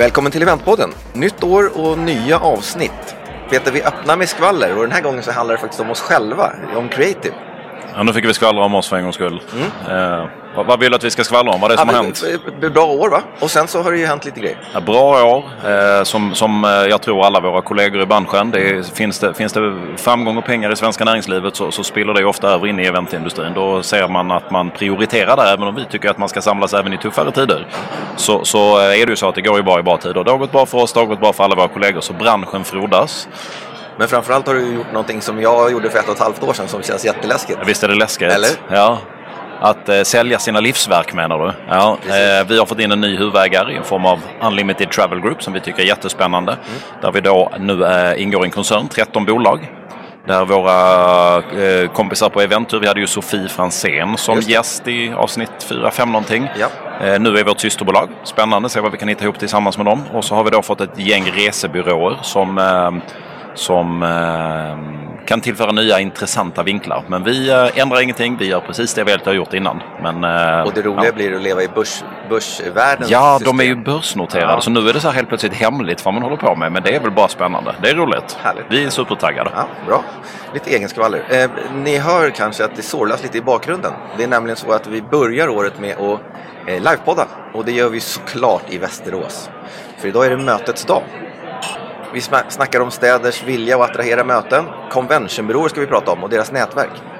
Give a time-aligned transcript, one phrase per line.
[0.00, 0.90] Välkommen till Eventpodden.
[1.12, 3.14] Nytt år och nya avsnitt.
[3.50, 6.00] Peter, vi öppnar med skvaller och den här gången så handlar det faktiskt om oss
[6.00, 7.34] själva, om Creative.
[8.00, 9.40] Ja, nu fick vi skvallra om oss för en gångs skull.
[9.90, 10.24] Eh,
[10.56, 11.60] vad, vad vill du att vi ska skvallra om?
[11.60, 12.74] Vad är det som Ja, har hänt?
[12.74, 13.22] Bra år va?
[13.40, 14.58] Och sen så har det ju hänt lite grejer.
[14.74, 18.50] Ja, bra år, eh, som, som eh, jag tror alla våra kollegor i branschen.
[18.50, 22.14] Det är, finns, det, finns det framgång och pengar i svenska näringslivet så, så spiller
[22.14, 23.52] det ofta över in i eventindustrin.
[23.54, 26.74] Då ser man att man prioriterar det, även om vi tycker att man ska samlas
[26.74, 27.66] även i tuffare tider.
[28.16, 30.24] Så, så eh, är det ju så att det går ju bra i bra tider.
[30.24, 32.00] Det har gått bra för oss, det har gått bra för alla våra kollegor.
[32.00, 33.28] Så branschen frodas.
[34.00, 36.52] Men framförallt har du gjort någonting som jag gjorde för ett och ett halvt år
[36.52, 37.58] sedan som känns jätteläskigt.
[37.66, 38.32] Visst är det läskigt?
[38.32, 38.48] Eller?
[38.70, 38.98] Ja.
[39.60, 41.52] Att eh, sälja sina livsverk menar du?
[41.68, 41.98] Ja.
[42.04, 45.42] Eh, vi har fått in en ny huvudägare i en form av Unlimited Travel Group
[45.42, 46.56] som vi tycker är jättespännande.
[47.02, 49.70] Där vi då nu eh, ingår i en koncern, 13 bolag.
[50.26, 55.66] Där våra eh, kompisar på Eventur, vi hade ju Sofie Fransén som gäst i avsnitt
[55.68, 56.48] 4-5 någonting.
[56.58, 56.66] Ja.
[57.06, 58.08] Eh, nu är vårt systerbolag.
[58.24, 60.02] Spännande, se vad vi kan hitta ihop tillsammans med dem.
[60.12, 62.90] Och så har vi då fått ett gäng resebyråer som, eh,
[63.54, 67.04] som eh, kan tillföra nya intressanta vinklar.
[67.06, 69.82] Men vi eh, ändrar ingenting, vi gör precis det vi alltid har gjort innan.
[70.02, 71.12] Men, eh, Och det roliga ja.
[71.12, 73.56] blir att leva i börs, börsvärldens Ja, system.
[73.56, 74.60] de är ju börsnoterade Ja.
[74.60, 76.72] så nu är det så här helt plötsligt hemligt vad man håller på med.
[76.72, 77.74] Men det är väl bara spännande.
[77.82, 78.38] Det är roligt.
[78.42, 78.64] Härligt.
[78.68, 79.50] Vi är supertaggade.
[79.54, 80.04] Ja, bra.
[80.54, 81.22] Lite egen skvaller.
[81.30, 83.92] Eh, ni hör kanske att det sorlas lite i bakgrunden.
[84.16, 86.20] Det är nämligen så att vi börjar året med att
[86.66, 87.26] eh, livepodda.
[87.54, 89.50] Och det gör vi såklart i Västerås.
[89.98, 91.02] För idag är det mötets dag.
[92.14, 94.64] Vi snackar om städers vilja att attrahera möten.
[94.90, 97.19] Conventionbyråer ska vi prata om och deras nätverk.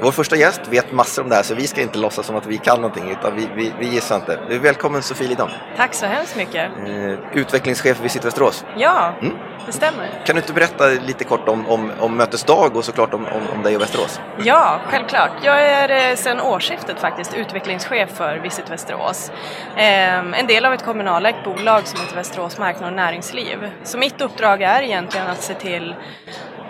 [0.00, 2.46] Vår första gäst vet massor om det här så vi ska inte låtsas som att
[2.46, 4.38] vi kan någonting utan vi, vi, vi gissar inte.
[4.58, 6.70] Välkommen Sofie Lidholm, Tack så hemskt mycket.
[6.86, 8.64] eh, utvecklingschef Visit Västerås.
[8.76, 9.36] Ja, Mm.
[9.66, 10.08] det stämmer.
[10.26, 13.62] Kan du inte berätta lite kort om, om, om mötesdag och såklart om, om, om
[13.62, 14.20] dig och Västerås?
[14.44, 15.30] Ja, självklart.
[15.42, 19.30] Jag är eh, sedan årsskiftet faktiskt utvecklingschef för Visit Västerås.
[19.76, 23.70] Ehm, en del av ett kommunalägt bolag som heter Västerås Marknad och Näringsliv.
[23.84, 25.94] Så mitt uppdrag är egentligen att se till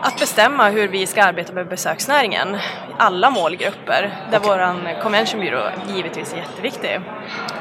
[0.02, 2.58] att bestämma hur vi ska arbeta med besöksnäringen i
[2.98, 7.00] alla målgrupper, där våran convention bureau givetvis är jätteviktig.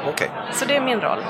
[0.08, 0.30] Okej.
[0.52, 1.24] Så det är min roll.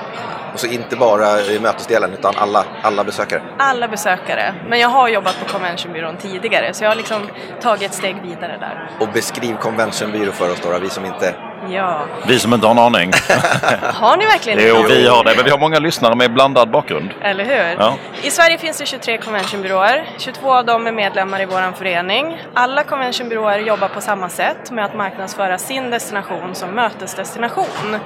[0.53, 3.41] Och så inte bara i mötesdelen utan alla, alla besökare.
[3.57, 4.53] Alla besökare.
[4.69, 7.21] Men jag har jobbat på convention bureaun tidigare, så jag har liksom
[7.61, 8.89] tagit ett steg vidare där.
[8.99, 11.35] Och beskriv conventionbyrå för oss då, vi som inte...
[11.69, 12.01] Ja.
[12.27, 13.11] Vi som inte har en aning.
[13.93, 15.33] Har ni verkligen jo, vi har det.
[15.35, 17.09] Men vi har många lyssnare med blandad bakgrund.
[17.21, 17.75] Eller hur?
[17.79, 17.95] Ja.
[18.23, 20.09] I Sverige finns det 23 conventionbyråer.
[20.17, 22.41] 22 av dem är medlemmar i vår förening.
[22.53, 27.99] Alla conventionbyråer jobbar på samma sätt med att marknadsföra sin destination som mötesdestination.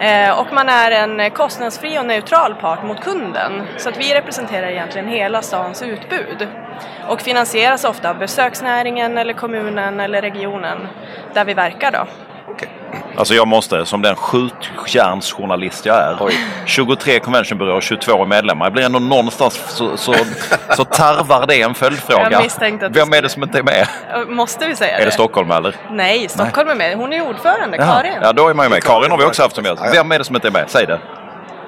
[0.00, 3.62] Eh, och man är en kostnadsfri och neutral part mot kunden.
[3.76, 6.48] Så att vi representerar egentligen hela stans utbud.
[7.08, 10.88] Och finansieras ofta av besöksnäringen eller kommunen eller regionen
[11.34, 12.06] där vi verkar då.
[13.16, 16.16] Alltså jag måste, som den skjutjärnsjournalist jag är.
[16.20, 16.38] Oj.
[16.66, 18.66] 23 conventionbyråer, 22 medlemmar.
[18.66, 20.14] Jag blir ändå någonstans så, så,
[20.76, 22.42] så tarvar det en följdfråga.
[22.90, 23.86] Vem är det som inte är med?
[24.14, 25.74] Eh, Måste vi säga Är det Stockholm eller?
[25.90, 26.96] Nej, Stockholm är med.
[26.96, 27.86] Hon är ordförande, Jaha.
[28.02, 28.18] Karin.
[28.22, 28.82] Ja, då är man ju med.
[28.84, 29.82] Karin har vi också haft som gäst.
[29.92, 30.64] Vem är det som inte är med?
[30.70, 31.00] Säg det.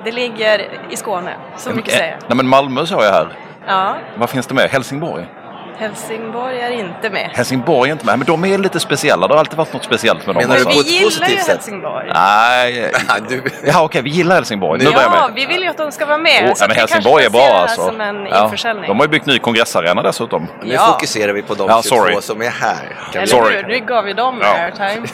[0.05, 2.19] Det ligger i Skåne, så mycket säger jag.
[2.29, 3.29] Nej men Malmö såg jag här.
[3.67, 4.71] Ja, Vad finns det med?
[4.71, 5.27] Helsingborg?
[5.79, 7.31] Helsingborg är inte med.
[7.35, 9.29] Helsingborg är inte med, men de är lite speciella.
[9.29, 10.45] Det har alltid varit något speciellt med dem.
[10.45, 11.47] På Vi gillar ju sätt?
[11.49, 12.11] Helsingborg.
[12.15, 12.93] Nej,
[13.29, 14.85] du, ja okej, vi gillar Helsingborg.
[14.85, 15.33] Nu Ja, med.
[15.35, 16.49] vi vill ju att de ska vara med.
[16.49, 17.87] Oh, så men Helsingborg är bra alltså.
[17.87, 18.51] som en Ja,
[18.87, 20.49] de har ju byggt ny kongressarena dessutom.
[20.63, 20.87] nu Ja.
[20.87, 22.21] fokuserar vi på de Ja, 22 sorry.
[22.23, 22.97] som är här.
[23.13, 23.57] Kan Eller vi- Sorry.
[23.57, 23.63] hur?
[23.67, 24.49] Nu gav vi dem Ja.
[24.49, 25.07] airtime.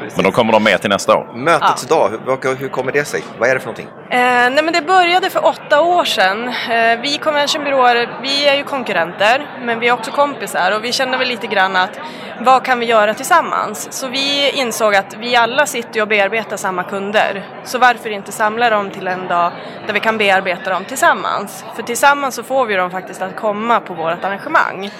[0.14, 1.26] Men då kommer de med till nästa år.
[1.34, 2.10] Mötets dag,
[2.42, 3.22] hur, hur kommer det sig?
[3.38, 3.88] Vad är det för någonting?
[4.10, 6.48] Eh, nej men det började för åtta år sedan.
[6.48, 10.92] Eh, vi conventionbyråer, vi är ju konkurrenter, men men vi är också kompisar och vi
[10.92, 11.98] kände väl lite grann att
[12.40, 13.88] vad kan vi göra tillsammans?
[13.90, 17.46] Så vi insåg att vi alla sitter ju och bearbetar samma kunder.
[17.64, 19.52] Så varför inte samla dem till en dag
[19.86, 21.64] där vi kan bearbeta dem tillsammans?
[21.74, 24.90] För tillsammans så får vi dem faktiskt att komma på vårt arrangemang.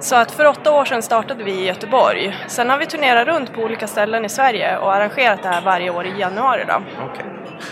[0.00, 2.36] Så att för åtta år sedan startade vi i Göteborg.
[2.46, 5.90] Sen har vi turnerat runt på olika ställen i Sverige och arrangerat det här varje
[5.90, 6.64] år i januari.
[6.68, 7.04] Då.
[7.04, 7.26] Okay.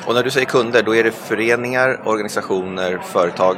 [0.06, 3.56] Och när du säger kunder, då är det föreningar, organisationer, företag?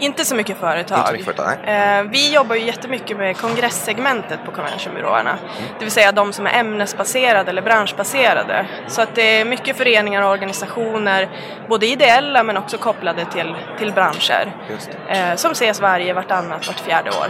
[0.00, 0.98] Inte så mycket företag.
[0.98, 1.56] Inte mycket företag.
[1.64, 5.38] Eh, vi jobbar ju jättemycket med kongresssegmentet på conventionbyråerna.
[5.78, 8.66] Det vill säga de som är ämnesbaserade eller branschbaserade.
[8.88, 11.28] Så att det är mycket föreningar och organisationer,
[11.68, 14.52] både ideella men också kopplade till, till branscher.
[15.08, 17.26] Eh, som ses varje, vartannat, vart fjärde år.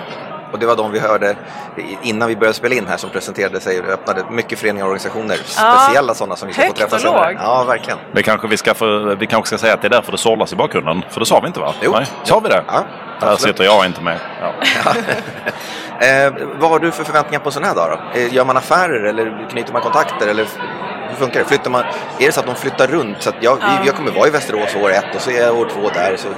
[0.52, 1.36] Och det var de vi hörde
[2.02, 5.36] innan vi började spela in här som presenterade sig och öppnade mycket föreningar och organisationer.
[5.36, 7.36] Speciella sådana som vi ska få träffa senare.
[7.40, 7.98] Ja, verkligen.
[8.12, 10.52] Vi kanske, vi, ska för, vi kanske ska säga att det är därför det sållas
[10.52, 11.02] i bakgrunden.
[11.10, 11.74] För det sa vi inte va?
[11.82, 11.92] Jo.
[11.92, 12.64] Nej, sa vi det?
[12.66, 12.84] Ja,
[13.20, 14.18] Här sitter jag inte med.
[14.40, 14.52] Ja.
[16.00, 18.20] Eh, vad har du för förväntningar på en sån här dag då?
[18.20, 20.28] Eh, gör man affärer eller knyter man kontakter?
[20.28, 20.46] Eller
[21.16, 21.46] funkar det?
[21.46, 21.84] Flyttar man,
[22.18, 23.22] är det så att de flyttar runt?
[23.22, 25.58] Så att jag, vi, jag kommer vara i Västerås år ett och så är jag
[25.58, 26.16] år två där.
[26.16, 26.28] Så,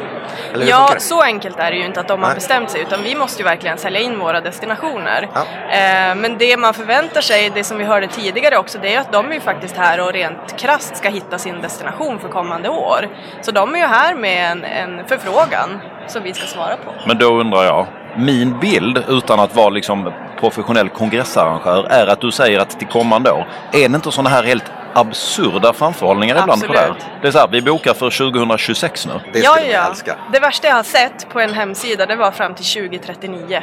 [0.52, 2.34] eller hur Ja, så enkelt är det ju inte att de har Nej.
[2.34, 5.28] bestämt sig utan vi måste ju verkligen sälja in våra destinationer.
[5.34, 5.40] Ja.
[5.70, 9.12] Eh, men det man förväntar sig, det som vi hörde tidigare också, det är att
[9.12, 13.08] de är ju faktiskt här och rent krasst ska hitta sin destination för kommande år.
[13.40, 16.92] Så de är ju här med en, en förfrågan som vi ska svara på.
[17.06, 17.86] Men då undrar jag,
[18.16, 23.32] min bild utan att vara liksom professionell kongressarrangör är att du säger att till kommande
[23.32, 24.64] år, är det inte sådana här helt
[24.94, 26.90] absurda framförhållningar ibland på det här?
[26.90, 27.22] Absolut.
[27.22, 29.20] Det är så här, vi bokar för 2026 nu.
[29.32, 29.86] Det ja, ja.
[29.88, 30.16] älska.
[30.32, 33.62] Det värsta jag har sett på en hemsida, det var fram till 2039.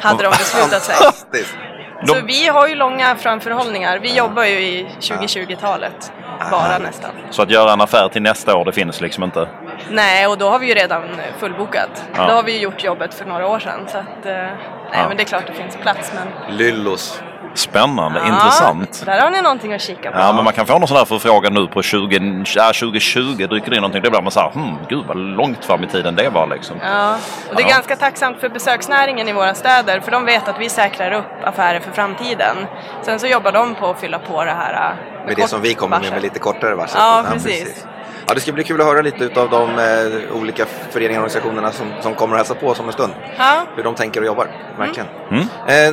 [0.00, 0.96] Hade de beslutat sig.
[1.94, 2.20] Fantastiskt!
[2.20, 3.98] Så De- vi har ju långa framförhållningar.
[3.98, 6.12] Vi jobbar ju i 2020-talet.
[6.50, 7.10] Bara nästan.
[7.30, 9.48] Så att göra en affär till nästa år, det finns liksom inte.
[9.90, 11.02] Nej, och då har vi ju redan
[11.38, 12.04] fullbokat.
[12.16, 12.26] Ja.
[12.26, 13.80] Då har vi ju gjort jobbet för några år sedan.
[13.86, 14.48] Så att, eh, nej,
[14.92, 15.08] Ja.
[15.08, 16.12] men det är klart det finns plats.
[16.14, 16.56] Men...
[16.56, 17.22] Lyllos.
[17.54, 19.02] Spännande, Ja, intressant.
[19.06, 20.18] Där har ni någonting att kika på.
[20.18, 23.70] Ja, men man kan få någon sån här förfrågan nu på 20, ja, 2020, dyker
[23.70, 24.02] det in någonting.
[24.02, 26.76] Då blir man så här, hmm, gud vad långt fram i tiden det var liksom.
[26.84, 27.14] Ja,
[27.50, 27.74] och det är Ja.
[27.74, 31.80] ganska tacksamt för besöksnäringen i våra städer för de vet att vi säkrar upp affärer
[31.80, 32.56] för framtiden.
[33.02, 35.74] Sen så jobbar de på att fylla på det här eh, Med det som vi
[35.74, 36.12] kommer med, varsel.
[36.14, 36.96] med lite kortare varsel.
[37.00, 37.86] Ja, precis.
[38.26, 41.72] Ja, det ska bli kul att höra lite utav de eh, olika föreningarna och organisationerna
[41.72, 43.12] som, som kommer att hälsa på oss om en stund.
[43.38, 44.46] Ja, Hur de tänker och jobbar,
[44.78, 45.08] verkligen.
[45.30, 45.46] Mm.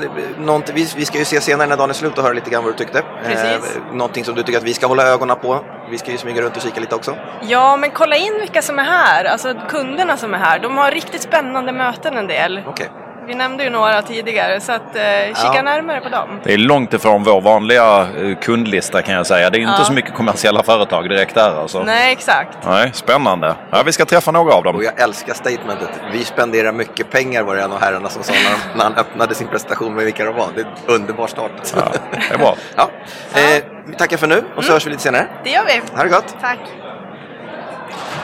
[0.03, 2.49] Eh, någonting- vi, vi ska ju se senare när dagen är slut och höra lite
[2.49, 3.01] grann vad du tyckte.
[3.25, 3.75] Precis.
[3.75, 5.65] Eh, någonting som du tycker att vi ska hålla ögonen på.
[5.89, 7.15] Vi ska ju smyga runt och kika lite också.
[7.41, 9.25] Ja, men kolla in vilka som är här.
[9.25, 10.59] Alltså kunderna som är här.
[10.59, 12.61] De har riktigt spännande möten en del.
[12.67, 12.89] Okej.
[13.27, 15.61] Vi nämnde ju några tidigare, så att, eh, kika Ja.
[15.61, 16.39] närmare på dem.
[16.43, 19.49] Det är långt ifrån vår vanliga eh, kundlista kan jag säga.
[19.49, 19.83] Det är inte Ja.
[19.85, 21.83] så mycket kommersiella företag direkt där alltså.
[21.83, 22.57] Nej, exakt.
[22.65, 23.55] Nej, spännande.
[23.71, 24.83] Ja, vi ska träffa några av Och dem.
[24.83, 25.89] jag älskar statementet.
[26.11, 28.95] Vi spenderar mycket pengar var det en av herrarna som sa när, han- när han
[28.95, 30.47] öppnade sin presentation med vilka de var.
[30.55, 31.51] Det är en underbar start.
[31.75, 31.81] Ja,
[32.11, 32.55] det är bra.
[32.75, 32.89] Ja.
[33.33, 35.27] Eh, vi tackar för nu och så hörs vi lite senare.
[35.43, 35.81] Det gör vi.
[35.97, 36.35] Ha det gott!
[36.41, 36.59] Tack.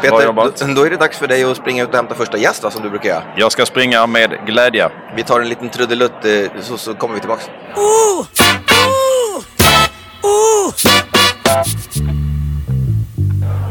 [0.02, 2.72] Peter, då, är det dags för dig att springa ut och hämta första gäst va,
[2.72, 3.24] som du brukar göra.
[3.36, 4.90] Jag ska springa med glädje.
[5.16, 7.50] Vi tar en liten trudelutt eh, så, så kommer vi tillbaks.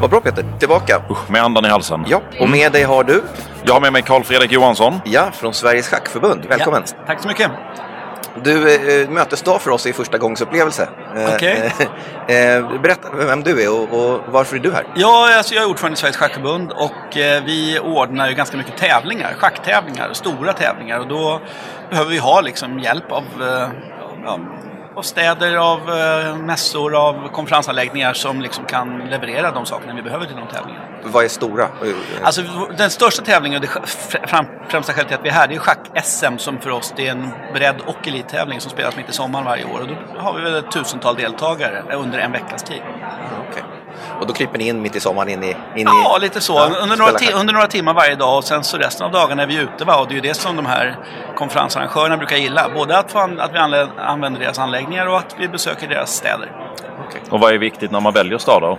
[0.01, 1.03] Vad bra Peter, tillbaka.
[1.11, 2.05] Usch, med andan i halsen.
[2.09, 3.23] Ja, och med dig har du,
[3.65, 5.01] Jag har med mig Karl Fredrik Johansson.
[5.05, 6.45] ja, från Sveriges Schackförbund.
[6.49, 6.83] Välkommen.
[6.87, 7.51] Ja, tack så mycket.
[8.45, 10.89] Du, eh, mötesdag för oss är första gångsupplevelse.
[11.17, 11.73] Eh, Okej.
[12.29, 14.85] eh, berätta vem du är och, och varför är du här?
[14.95, 18.77] Ja, alltså jag är ordförande i Sveriges Schackförbund och eh, vi ordnar ju ganska mycket
[18.77, 21.41] tävlingar, schacktävlingar, stora tävlingar och då
[21.91, 23.69] behöver vi ha liksom hjälp av, eh,
[24.25, 24.39] ja,
[24.97, 30.27] av städer, av eh, mässor, av konferensanläggningar som liksom kan leverera de sakerna vi behöver
[30.27, 30.85] till de tävlingarna.
[31.05, 31.63] Vad är stora?
[31.63, 31.69] Eh,
[32.23, 32.43] Alltså
[32.77, 33.89] den största tävlingen och det
[34.69, 37.13] främsta skälet till att vi är här, det är schack-SM som för oss det är
[37.13, 39.81] en bredd och elittävling som spelas mitt i sommaren varje år.
[39.81, 42.83] Och då har vi väl ett tusental deltagare under en veckas tid.
[43.51, 43.63] Okej.
[44.21, 45.49] Och då kryper ni in mitt i sommaren in i...
[45.51, 46.53] In Ja, i, lite så.
[46.55, 49.47] Ja, under, några under några timmar varje dag och sen så resten av dagarna är
[49.47, 49.85] vi ute.
[49.85, 49.97] Va?
[50.01, 50.97] Och det är ju det som de här
[51.37, 52.69] konferensarrangörerna brukar gilla.
[52.75, 56.11] Både att, få an- att vi anlä- använder deras anläggningar och att vi besöker deras
[56.17, 56.53] städer.
[57.31, 58.79] Och vad är viktigt när man väljer stad då?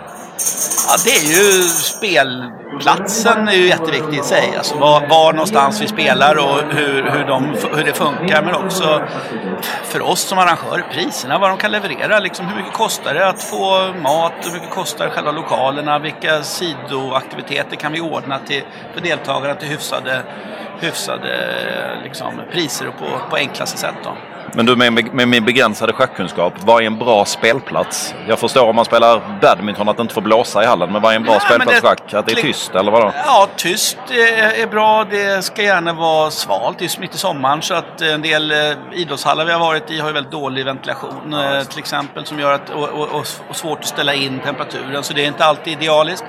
[0.88, 4.54] Ja, det är ju spelplatsen är ju jätteviktig i sig.
[4.58, 8.42] Alltså var, var någonstans vi spelar och hur, hur, de, hur det funkar.
[8.42, 9.02] Men också
[9.84, 12.20] för oss som arrangörer, priserna, vad de kan leverera.
[12.20, 14.34] Liksom, hur mycket kostar det att få mat?
[14.46, 16.00] Hur mycket kostar själva lokalerna?
[16.00, 18.64] Vilka sidoaktiviteter kan vi ordna till,
[18.94, 20.22] för deltagarna till hyfsade,
[20.80, 21.30] hyfsade
[22.04, 23.96] liksom, priser och på, på enklaste sätt?
[24.04, 24.10] Då.
[24.54, 28.16] Men du med, med min begränsade schackkunskap, vad är en bra spelplats?
[28.28, 31.12] Jag förstår om man spelar badminton att det inte får blåsa i hallen, men vad
[31.12, 32.14] är en bra Nej, spelplats det- schack?
[32.14, 33.12] Att det är tyst eller vadå?
[33.26, 35.04] Ja, tyst är, är bra.
[35.10, 36.80] Det ska gärna vara svalt.
[36.80, 38.58] Det är mitt i sommaren så att en del eh,
[38.94, 42.52] idrottshallar vi har varit i har ju väldigt dålig ventilation eh, till exempel som gör
[42.54, 46.26] att, och, och, och svårt att ställa in temperaturen så det är inte alltid idealiskt.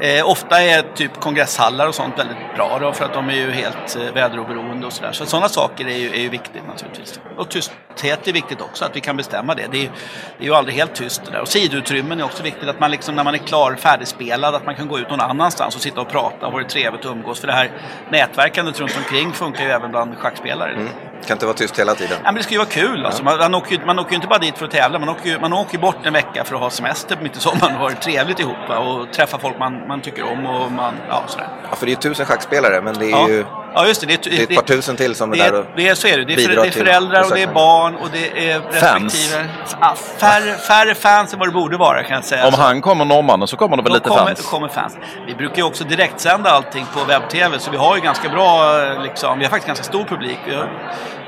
[0.00, 3.50] Eh, ofta är typ kongresshallar och sånt väldigt bra då, för att de är ju
[3.50, 5.12] helt eh, väderoberoende och sådär.
[5.12, 7.20] Så sådana saker är ju, är ju viktigt naturligtvis.
[7.36, 9.66] Och tysthet är viktigt också, att vi kan bestämma det.
[9.70, 9.90] Det är, ju-
[10.38, 11.40] det är ju aldrig helt tyst det där.
[11.40, 14.74] Och sidoutrymmen är också viktigt, att man liksom när man är klar, färdigspelad, att man
[14.74, 17.40] kan gå ut någon annanstans och sitta och prata och ha det trevligt och umgås.
[17.40, 17.70] För det här
[18.10, 20.70] nätverkandet runt omkring funkar ju även bland schackspelare.
[20.72, 20.88] Mm.
[21.26, 22.16] Kan inte vara tyst hela tiden.
[22.18, 23.06] Ja, men det ska ju vara kul.
[23.06, 23.24] Alltså.
[23.24, 24.98] Man, man, åker, man åker ju inte bara dit för att tävla.
[24.98, 27.80] Man åker, man åker bort en vecka för att ha semester mitt i sommaren och
[27.80, 28.56] ha det trevligt ihop.
[28.68, 28.78] Va?
[28.78, 31.48] Och träffa folk man, man tycker om och man, ja sådär.
[31.70, 33.28] Ja, för det är ju tusen schackspelare, men det är Ja.
[33.28, 34.06] ju ja, just det.
[34.06, 35.88] Det är, det är ett par tusen till som är det där och är, det
[35.88, 36.24] är, så är det.
[36.24, 39.14] Det är, för, det är föräldrar och det är barn och det är Fans.
[39.14, 39.48] respektive...
[39.80, 42.46] Ja, färre, färre fans än vad det borde vara kan jag säga.
[42.46, 44.46] Om han kommer norrmannen så kommer det väl Då lite kommer, fans?
[44.46, 44.96] kommer fans.
[45.26, 49.02] Vi brukar ju också direktsända allting på webb-tv så vi har ju ganska bra, eh,
[49.02, 50.38] liksom, vi har faktiskt ganska stor publik.
[50.46, 50.68] Vi har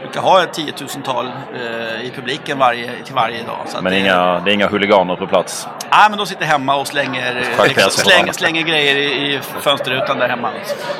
[0.04, 3.58] brukar ha ett tiotusental eh, i publiken varje, till varje dag.
[3.66, 5.68] Så Men att, inga, det är inga huliganer på plats?
[5.90, 7.34] Nej, men de sitter hemma och slänger,
[7.68, 10.50] liksom, slänger, slänger grejer i, i fönsterrutan där hemma.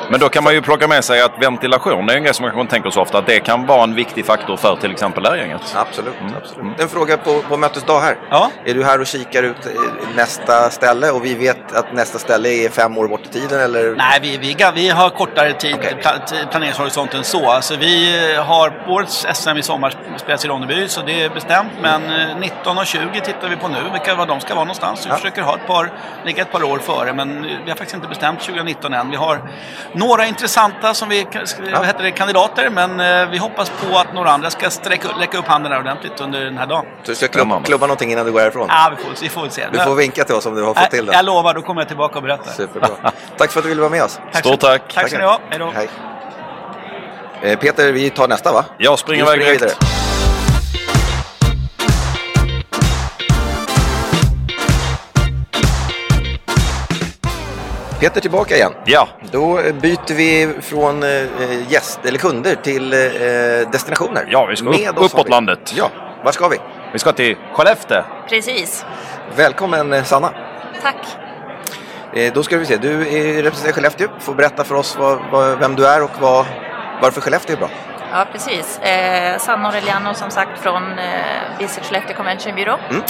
[0.09, 2.43] Men då kan man ju plocka med sig att ventilation, det är en grej som
[2.43, 4.91] man kanske inte tänker så ofta, att det kan vara en viktig faktor för till
[4.91, 5.61] exempel lärgänget.
[5.75, 6.79] Absolut, absolut.
[6.79, 8.17] En fråga på, på mötesdag här.
[8.29, 8.51] Ja.
[8.65, 9.71] Är du här och kikar ut eh,
[10.15, 13.95] nästa ställe och vi vet att nästa ställe är fem år bort i tiden eller?
[13.95, 17.49] Nej, vi, vi, vi har kortare tid, t- planeringshorisont än så.
[17.51, 21.71] Alltså, vi eh, har årets SM i sommar spelas i Ronneby, så det är bestämt.
[21.81, 25.05] Men eh, 19 och 20 tittar vi på nu, vilka var de ska vara någonstans.
[25.05, 25.15] Vi Ja.
[25.15, 25.91] försöker ha ett par,
[26.25, 29.09] ligga ett par år före, men vi har faktiskt inte bestämt 2019 än.
[29.09, 29.41] Vi har
[29.93, 31.27] några intressanta som vi,
[31.73, 35.37] vad heter det, kandidater, men eh, vi hoppas på att några andra ska sträcka, räcka
[35.37, 36.85] upp handen här ordentligt under den här dagen.
[37.03, 37.67] Så du ska klubb, Spännande.
[37.67, 38.67] klubba någonting innan du går härifrån?
[38.69, 39.65] Ja, vi får, vi får se.
[39.71, 41.13] Du får vinka till oss om du har fått till det.
[41.13, 42.51] Jag lovar, då kommer jag tillbaka och berättar.
[42.51, 42.89] Superbra.
[43.37, 44.19] Tack för att du ville vara med oss.
[44.31, 44.93] Tack Stort tack.
[44.93, 45.39] Tack ska ni ha.
[45.49, 45.71] Hej då.
[45.75, 45.89] Hej.
[47.45, 48.65] Eh, Peter, vi tar nästa va?
[48.77, 49.61] Jag springer iväg direkt.
[49.61, 49.75] vidare.
[57.99, 58.71] Peter tillbaka igen.
[58.85, 61.09] Ja, Då eh, byter vi från eh,
[61.71, 62.99] gäst eller kunder till eh,
[63.71, 64.27] destinationer.
[64.31, 65.73] Ja, vi ska upp- oss har uppåt vi- landet.
[65.77, 65.89] Ja,
[66.23, 66.57] var ska vi?
[66.93, 68.03] vi ska till Skellefteå.
[68.29, 68.85] Precis.
[69.35, 70.29] Välkommen eh, Sanna.
[70.81, 70.95] Tack.
[72.13, 73.03] Eh, då ska vi se, du
[73.41, 74.07] representerar Skellefteå.
[74.19, 76.45] Får berätta för oss vad, vad, vem du är och vad,
[77.01, 77.69] varför Skellefteå är bra.
[78.11, 78.79] Ja, precis.
[78.79, 82.77] Eh, Sanna Aureliano som sagt från eh, Visit Skellefteå Convention Bureau.
[82.89, 83.01] Mm.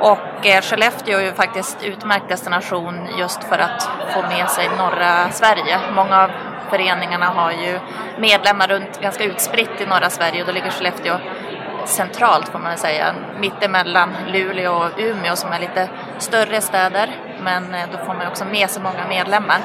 [0.00, 5.30] Och eh, Skellefteå är ju faktiskt utmärkt destination just för att få med sig norra
[5.30, 5.80] Sverige.
[5.92, 6.30] Många av
[6.70, 7.80] föreningarna har ju
[8.18, 11.18] medlemmar runt ganska utspritt i norra Sverige och då ligger Skellefteå
[11.86, 17.10] centralt får man väl säga, mittemellan Luleå och Umeå som är lite större städer.
[17.42, 19.60] Men eh, då får man också med sig många medlemmar.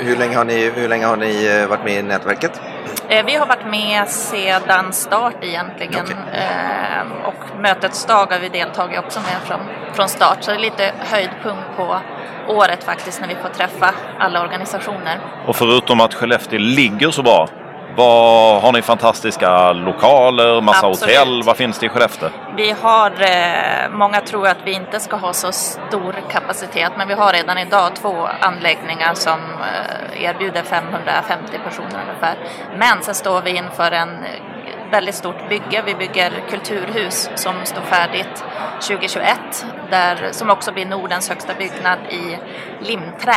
[0.00, 2.60] Hur länge har ni, hur länge har ni eh, varit med i nätverket?
[3.08, 6.16] Eh, Vi har varit med sedan start egentligen Okej.
[6.32, 9.60] Eh, och mötets dag har vi deltagit också med från,
[9.92, 10.38] från start.
[10.40, 11.98] Så det är lite höjdpunkt på
[12.48, 15.18] året faktiskt när vi får träffa alla organisationer.
[15.46, 17.48] Och förutom att Skellefteå ligger så bra,
[17.96, 21.16] vad har ni fantastiska lokaler, massa Absolut.
[21.16, 21.42] hotell?
[21.42, 22.28] Vad finns det i Skellefteå?
[22.56, 27.14] Vi har, eh, många tror att vi inte ska ha så stor kapacitet men vi
[27.14, 32.36] har redan idag två anläggningar som eh, erbjuder 550 personer ungefär.
[32.78, 34.24] Men sen står vi inför en
[34.90, 35.82] väldigt stort bygge.
[35.86, 38.44] Vi bygger kulturhus som står färdigt
[38.80, 42.38] 2021 där, som också blir Nordens högsta byggnad i
[42.80, 43.32] limträ.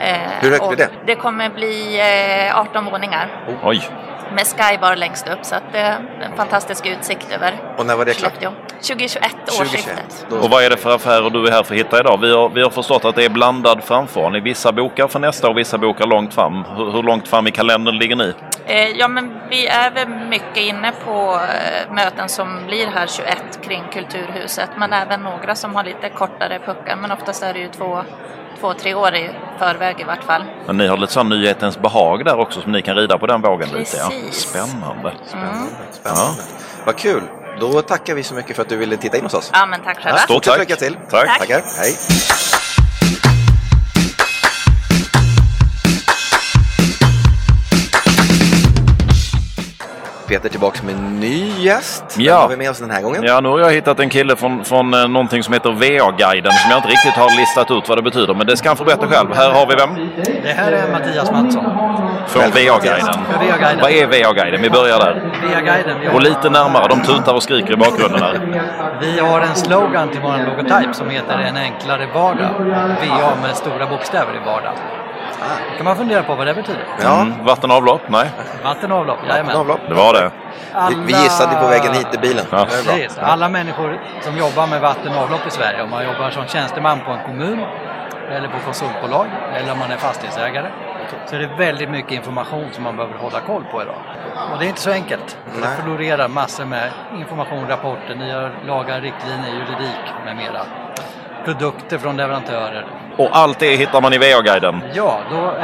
[0.00, 0.88] Eh, Hur högt blir det?
[1.06, 2.00] Det kommer bli
[2.48, 3.88] eh, 18 våningar Oj,
[4.32, 8.04] med Skybar längst upp så att det är en fantastisk utsikt över Och när var
[8.04, 8.32] det klart?
[8.82, 8.90] Skellefteå.
[8.96, 10.26] 2021, årsskiftet.
[10.30, 12.18] Och vad är det för affärer du är här för att hitta idag?
[12.20, 14.42] Vi har, vi har förstått att det är blandad framförhållning.
[14.42, 16.64] Vissa bokar för nästa och vissa bokar långt fram.
[16.76, 18.34] Hur, hur långt fram i kalendern ligger ni?
[18.66, 23.36] Eh, ja, men vi är väl mycket inne på eh, möten som blir här 21
[23.62, 26.96] kring Kulturhuset, men även några som har lite kortare puckar.
[26.96, 28.02] Men oftast är det ju två,
[28.60, 30.42] två tre år i förväg i vart fall.
[30.66, 33.42] Men ni har lite sån nyhetens behag där också som ni kan rida på den
[33.42, 33.96] vågen lite.
[33.96, 34.08] Ja.
[34.08, 34.34] Precis.
[34.34, 35.12] Spännande.
[35.26, 35.70] spännande.
[35.92, 36.42] spännande.
[36.84, 37.22] Vad kul.
[37.60, 39.50] Då tackar vi så mycket för att du ville titta in hos oss.
[39.52, 40.18] Ja, men tack själva.
[40.18, 40.58] Stort tack.
[40.58, 40.94] lycka till.
[41.10, 41.26] Tack.
[41.26, 41.38] Tack.
[41.38, 41.62] Tackar.
[41.76, 41.96] Hej.
[50.30, 52.04] Peter tillbaks med en ny gäst.
[52.16, 52.36] Vem Ja.
[52.40, 53.22] har vi med oss den här gången?
[53.24, 56.70] Ja, nu har jag hittat en kille från, från eh, någonting som heter VA-guiden som
[56.70, 58.34] jag inte riktigt har listat ut vad det betyder.
[58.34, 59.34] Men det ska han få berätta själv.
[59.34, 59.90] Här har vi vem?
[60.42, 61.64] Det här är Mattias Mattsson.
[62.26, 63.18] Från VA-guiden.
[63.82, 64.62] Vad är VA-guiden?
[64.62, 65.14] Vi börjar där.
[65.42, 66.14] VA-guiden.
[66.14, 66.86] Och lite närmare.
[66.88, 68.40] De tutar och skriker i bakgrunden här.
[69.00, 72.50] vi har en slogan till vår logotyp som heter En enklare vardag.
[73.00, 74.72] VA med stora bokstäver i vardag.
[75.70, 76.84] Då kan man fundera på vad det betyder.
[77.02, 78.00] Ja, Mm, vatten och avlopp?
[78.08, 78.30] Nej,
[78.64, 79.56] Vatten avlopp, jajamän.
[79.56, 79.80] avlopp.
[79.88, 80.30] det var det.
[80.88, 82.44] Vi, vi gissade på vägen hit i bilen.
[82.50, 82.64] Ja.
[82.64, 83.18] Precis.
[83.18, 87.10] Alla människor som jobbar med vatten avlopp i Sverige, om man jobbar som tjänsteman på
[87.10, 87.64] en kommun
[88.30, 90.66] eller på konsultbolag eller om man är fastighetsägare,
[91.26, 93.94] så är det väldigt mycket information som man behöver hålla koll på idag.
[94.52, 95.38] Och det är inte så enkelt.
[95.46, 95.70] Nej.
[95.76, 100.60] Det florerar massor med information, rapporter, nya lagar, riktlinjer, juridik med mera.
[101.44, 102.86] Produkter från leverantörer.
[103.20, 104.82] Och allt det hittar man i VA-guiden.
[104.94, 105.54] Ja, då,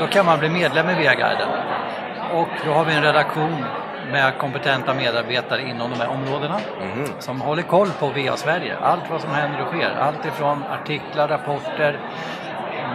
[0.00, 1.48] då kan man bli medlem i VA-guiden.
[2.32, 3.64] Och då har vi en redaktion
[4.12, 6.60] med kompetenta medarbetare inom de här områdena
[7.18, 8.76] som håller koll på VA Sverige.
[8.82, 9.90] Allt vad som händer och sker.
[10.00, 11.98] Allt ifrån artiklar, rapporter,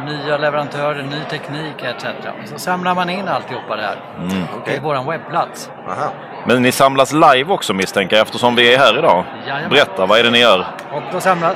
[0.06, 2.06] nya leverantörer, ny teknik etc.
[2.46, 3.96] Så samlar man in alltihopa det här
[4.62, 4.76] Okej.
[4.76, 5.70] i vår webbplats.
[5.88, 6.12] Aha.
[6.46, 9.24] Men ni samlas live också misstänker jag eftersom vi är här idag.
[9.48, 9.70] Jajamän.
[9.70, 10.66] Berätta, vad är det ni gör?
[10.92, 11.54] Och då, samlar,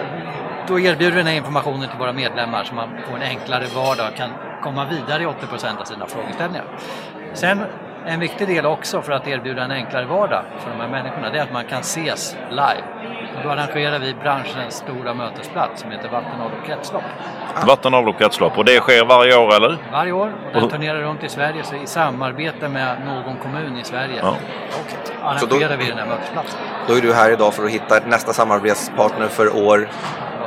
[0.67, 4.07] då erbjuder vi den här informationen till våra medlemmar så man får en enklare vardag
[4.11, 4.29] och kan
[4.63, 6.65] komma vidare i 80% av sina frågeställningar.
[7.33, 7.61] Sen
[8.07, 11.37] En viktig del också för att erbjuda en enklare vardag för de här människorna, det
[11.37, 12.83] är att man kan ses live.
[13.37, 17.03] Och då arrangerar vi branschens stora mötesplats som heter Vatten, avlopp, kretslopp.
[17.67, 18.57] Vatten, avlopp, kretslopp.
[18.57, 19.77] Och det sker varje år eller?
[19.91, 23.77] Varje år och den Och- turnerar runt i Sverige så i samarbete med någon kommun
[23.77, 24.35] i Sverige Ja.
[25.37, 26.59] Så då- arrangerar vi den här mötesplatsen.
[26.87, 29.89] Då är du här idag för att hitta nästa samarbetspartner för år.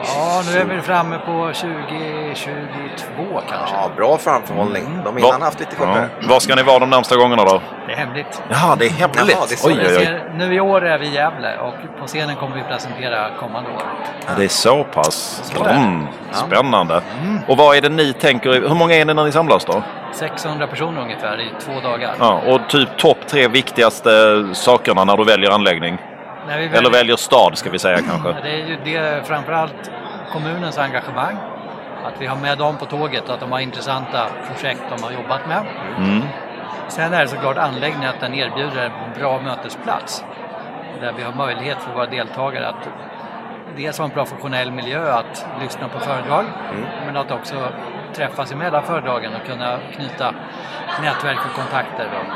[0.04, 3.74] Ja, nu är vi framme på 2022 kanske.
[3.76, 5.00] Ja, bra framförhållning.
[5.04, 6.08] De innan har haft lite kortare.
[6.20, 6.28] Ja.
[6.28, 7.60] Var ska ni vara de närmsta gångerna då?
[7.86, 8.42] Det är hemligt.
[8.48, 9.18] Ja, det är hemligt.
[9.36, 10.20] Jaha, det är oj, oj, oj.
[10.34, 13.82] Nu i år är vi i Gävle och på scenen kommer vi presentera kommande år.
[14.26, 15.52] Ja, Det är så pass.
[15.70, 17.02] Mm, spännande.
[17.48, 18.52] Och vad är det ni tänker?
[18.52, 19.82] Hur många är ni när ni samlas då?
[20.12, 22.14] 600 personer ungefär i två dagar.
[22.18, 24.10] Ja, och typ topp tre viktigaste
[24.52, 25.98] sakerna när du väljer anläggning?
[26.46, 28.32] När vi Eller väljer- väljer stad ska vi säga kanske.
[28.42, 29.90] Det är ju det, framförallt
[30.32, 31.36] kommunens engagemang.
[32.04, 35.10] Att vi har med dem på tåget och att de har intressanta projekt de har
[35.10, 35.62] jobbat med.
[35.96, 36.22] Mm.
[36.88, 40.24] Sen är det såklart anläggningen att den erbjuder en bra mötesplats.
[41.00, 42.88] Där vi har möjlighet för våra deltagare att
[43.76, 46.44] dels ha en professionell miljö att lyssna på föredrag.
[47.06, 47.68] Men att också
[48.14, 50.34] träffas emellan föredragen och kunna knyta
[51.02, 52.08] nätverk och kontakter.
[52.18, 52.34] Och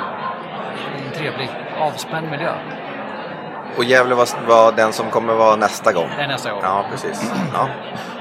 [1.06, 2.52] en trevlig avspänd miljö.
[3.76, 6.08] Och Gävle var, var den som kommer vara nästa gång.
[6.16, 6.60] Det är nästa gång.
[6.62, 7.32] Ja, precis.
[7.54, 7.68] Ja.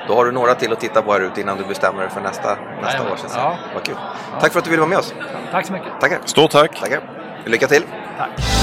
[0.07, 2.21] Då har du några till att titta på här ute innan du bestämmer dig för
[2.21, 3.11] nästa, nästa Jajamän.
[3.11, 3.17] år.
[3.23, 3.29] det.
[3.35, 3.57] Ja.
[3.73, 3.95] Vad kul.
[4.39, 5.15] Tack för att du ville vara med oss.
[5.51, 6.00] Tack så mycket.
[6.00, 6.19] Tackar.
[6.25, 6.79] Stort tack!
[6.79, 7.01] Tackar.
[7.45, 7.83] Lycka till.
[8.17, 8.61] Tack.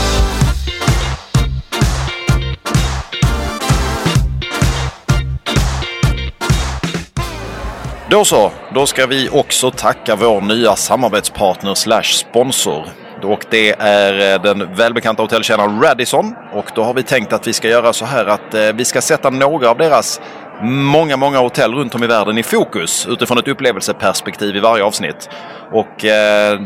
[8.11, 12.87] Då så, då ska vi också tacka vår nya samarbetspartner slash sponsor.
[13.23, 16.35] Och det är eh, den välbekanta hotellkedjan Radisson.
[16.53, 19.01] Och då har vi tänkt att vi ska göra så här att eh, vi ska
[19.01, 20.21] sätta några av deras
[20.63, 25.29] många, många hotell runt om i världen i fokus utifrån ett upplevelseperspektiv i varje avsnitt.
[25.73, 26.61] Och eh,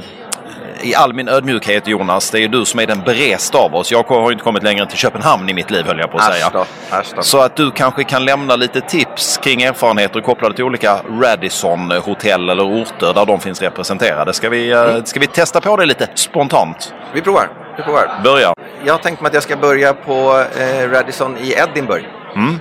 [0.83, 3.93] i all min ödmjukhet Jonas, det är du som är den bredste av oss.
[3.93, 6.35] Jag har inte kommit längre än till Köpenhamn i mitt liv höll jag på att
[6.35, 6.47] säga.
[6.91, 7.23] Äsch då.
[7.23, 12.65] Så att du kanske kan lämna lite tips kring erfarenheter kopplade till olika Radisson-hotell eller
[12.65, 14.33] orter där de finns representerade.
[14.33, 16.95] Ska vi, eh, ska vi testa på det lite spontant?
[17.15, 17.49] Vi provar.
[17.77, 18.21] Vi provar.
[18.25, 18.55] Börja.
[18.85, 22.07] Jag har tänkt mig att jag ska börja på eh, Radisson i Edinburgh.
[22.37, 22.61] Mm.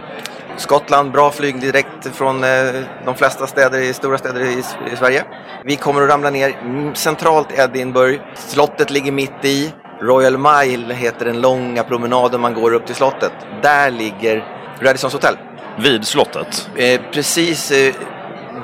[0.57, 2.49] Skottland, bra flyg direkt från eh,
[3.05, 4.63] de flesta städer, stora städer i,
[4.97, 5.23] Sverige.
[5.65, 8.21] Vi kommer att ramla ner mm, centralt i Edinburgh.
[8.35, 9.73] Slottet ligger mitt i.
[10.01, 13.31] Royal Mile heter den långa promenaden man går upp till slottet.
[13.61, 14.45] Där ligger
[14.79, 15.37] Radissons hotell.
[15.79, 16.69] Vid slottet.
[16.75, 17.93] Eh, precis eh,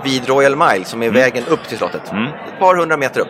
[0.03, 2.11] vid Royal Mile som är vägen upp till slottet.
[2.11, 2.27] Mm.
[2.27, 3.27] Ett par hundra meter upp.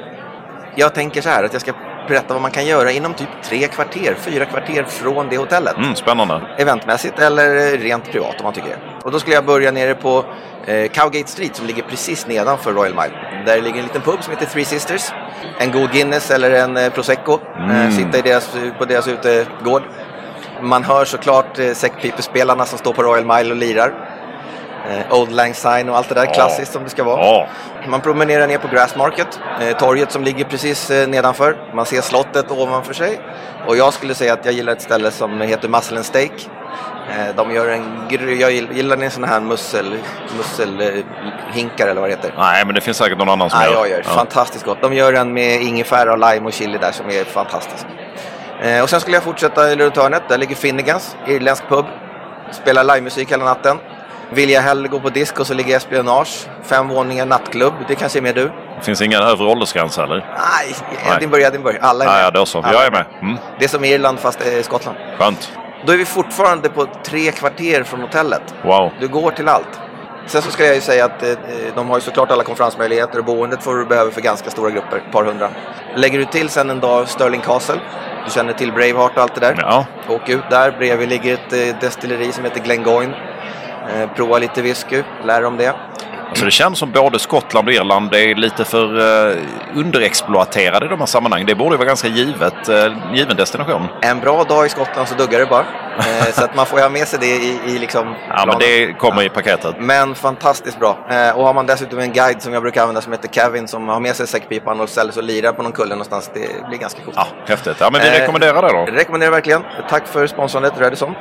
[0.76, 1.74] Jag tänker så här att jag ska
[2.08, 5.78] berätta vad man kan göra inom typ tre kvarter, fyra kvarter från det hotellet.
[5.78, 6.42] Mm, spännande.
[6.58, 8.78] Eventmässigt eller eh, rent privat om man tycker det.
[9.04, 10.26] Och då skulle jag börja nere på
[10.66, 13.44] eh, Cowgate Street som ligger precis nedanför Royal Mile.
[13.46, 15.12] Där ligger en liten pub som heter Three Sisters.
[15.60, 17.40] En god Guinness eller en eh, Prosecco.
[17.72, 19.84] Eh, sitta i deras, på deras utegård.
[20.62, 24.07] Man hör såklart eh, säckpipespelarna som står på Royal Mile och lirar.
[24.90, 26.34] Eh, Old Lang Syne och allt det där Ja.
[26.34, 27.26] klassiskt som det ska vara.
[27.26, 27.48] Ja,
[27.88, 31.58] Man promenerar ner på Grassmarket, eh, torget som ligger precis eh, nedanför.
[31.76, 33.20] Man ser slottet ovanför sig.
[33.68, 36.50] Och jag skulle säga att jag gillar ett ställe som heter Muscle and Steak.
[37.10, 38.08] Eh, de gör en
[38.40, 39.96] jag gillar, ni sån här mussel,
[40.38, 42.34] musselhinkar eller vad det heter?
[42.38, 43.74] nej men det finns säkert någon annan som Ja, gör.
[43.76, 43.98] jag gör.
[44.06, 44.10] Ja.
[44.12, 44.82] Fantastiskt gott.
[44.82, 47.86] De gör en med ingefära, och lime och chili där som är fantastisk.
[48.62, 50.24] Eh, och sen skulle jag fortsätta runt hörnet.
[50.30, 51.86] Där ligger Finnegans, irländsk pub.
[52.52, 53.78] Spelar livemusik hela natten.
[54.30, 56.48] Vill jag hellre gå på disco så ligger Espionage.
[56.64, 57.74] Fem våningar nattklubb.
[57.88, 58.44] Det kanske är mer du?
[58.80, 60.26] Det finns ingen övre åldersgräns heller.
[60.38, 60.76] Nej,
[61.16, 61.78] Edinburgh, Edinburgh.
[61.82, 62.26] Alla är Nej, med.
[62.26, 62.64] ja, då så.
[62.74, 63.06] Jag är med.
[63.22, 64.98] Mm, Det är som Irland fast det är Skottland.
[65.20, 65.52] skönt.
[65.86, 68.42] Då är vi fortfarande på tre kvarter från hotellet.
[68.64, 68.92] Wow.
[69.00, 69.80] Du går till allt.
[70.28, 71.30] Sen så ska jag ju säga att eh,
[71.76, 74.98] de har ju såklart alla konferensmöjligheter och boendet får du behöver för ganska stora grupper,
[74.98, 75.50] ett par hundra.
[75.96, 77.80] Lägger du till sen en dag Stirling Castle,
[78.26, 79.56] du känner till Braveheart och allt det där.
[79.62, 83.14] Ja, Åk ut där, bredvid ligger ett eh, destilleri som heter Glengoyne.
[83.96, 85.74] Eh, prova lite whisky, lär om det.
[86.30, 89.38] alltså det känns som både Skottland och Irland är lite för uh,
[89.76, 91.48] underexploaterade i de här sammanhangen.
[91.48, 93.88] Det borde vara ganska givet, uh, given destination.
[94.02, 95.66] En bra dag i Skottland så duggar det bara.
[96.00, 98.44] Eh, så att man får ju ha med sig det i, i liksom Ja, men
[98.44, 98.60] planen.
[98.60, 99.76] det kommer i paketet.
[99.80, 100.98] Men fantastiskt bra.
[101.10, 103.88] Eh, och har man dessutom en guide som jag brukar använda som heter Kevin som
[103.88, 106.32] har med sig säckpipan och ställer sig och lirar på någon kulle någonstans.
[106.34, 107.18] Det blir ganska coolt.
[107.20, 107.78] Ja, häftigt.
[107.80, 108.98] Ja, men vi Eh, rekommenderar det då.
[108.98, 109.64] Rekommenderar verkligen.
[109.90, 111.16] Tack för sponsrandet Radisson.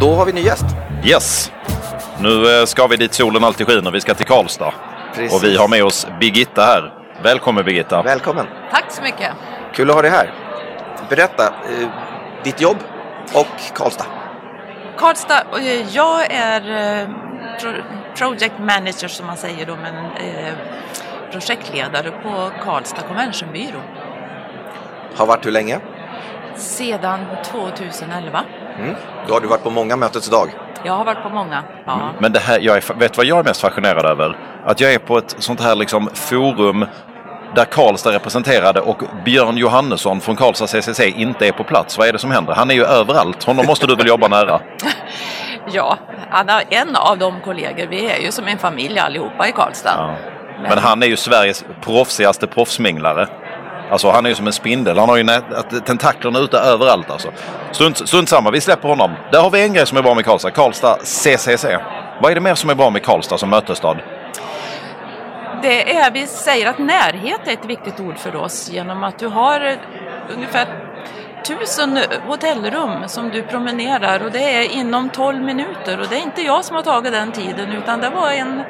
[0.00, 0.64] Då har vi ny gäst.
[1.04, 1.52] Yes!
[2.18, 3.90] Nu eh, ska vi dit solen alltid skiner.
[3.90, 4.72] Vi ska till Karlstad.
[5.14, 5.32] Precis.
[5.36, 6.92] Och vi har med oss Birgitta här.
[7.22, 8.02] Välkommen Birgitta!
[8.02, 8.46] Välkommen.
[8.70, 9.30] Tack så mycket.
[9.74, 10.32] Kul att ha dig här.
[11.08, 11.88] Berätta, eh,
[12.44, 12.76] ditt jobb
[13.34, 14.06] och Karlstad.
[14.98, 16.60] Karlstad, eh, jag är
[17.02, 17.08] eh,
[17.60, 17.82] pro-
[18.16, 20.52] project manager som man säger då, men eh,
[21.32, 23.80] projektledare på Karlstad Convention Byrå.
[25.16, 25.80] Har varit hur länge?
[26.56, 28.44] Sedan 2011.
[28.78, 28.94] Mm.
[29.26, 30.48] Då har du varit på många mötets dag.
[30.84, 31.62] Jag har varit på många.
[31.86, 32.10] Ja.
[32.18, 34.36] Men det här, jag är, vet vad jag är mest fascinerad över?
[34.64, 36.86] Att jag är på ett sånt här liksom forum
[37.54, 41.98] där Karlstad representerade och Björn Johannesson från Karlstad CCC inte är på plats.
[41.98, 42.54] Vad är det som händer?
[42.54, 43.44] Han är ju överallt.
[43.44, 44.60] Honom måste du väl jobba nära?
[45.72, 45.98] Ja,
[46.30, 47.86] han är en av de kollegor.
[47.86, 49.94] Vi är ju som en familj allihopa i Karlstad.
[49.98, 50.14] Ja.
[50.68, 53.28] Men han är ju Sveriges proffsigaste proffsminglare.
[53.94, 54.98] Alltså han är ju som en spindel.
[54.98, 55.44] Han har ju nät,
[55.86, 57.28] tentaklerna ute överallt alltså.
[57.72, 59.10] Strunt, strunt samma, vi släpper honom.
[59.32, 60.50] Där har vi en grej som är bra med Karlstad.
[60.50, 61.64] Karlstad CCC.
[62.22, 63.96] Vad är det mer som är bra med Karlstad som mötesstad?
[65.62, 69.26] Det är, vi säger att närhet är ett viktigt ord för oss genom att du
[69.26, 69.76] har
[70.34, 70.66] ungefär
[71.46, 76.42] tusen hotellrum som du promenerar och det är inom 12 minuter och det är inte
[76.42, 78.62] jag som har tagit den tiden utan det var en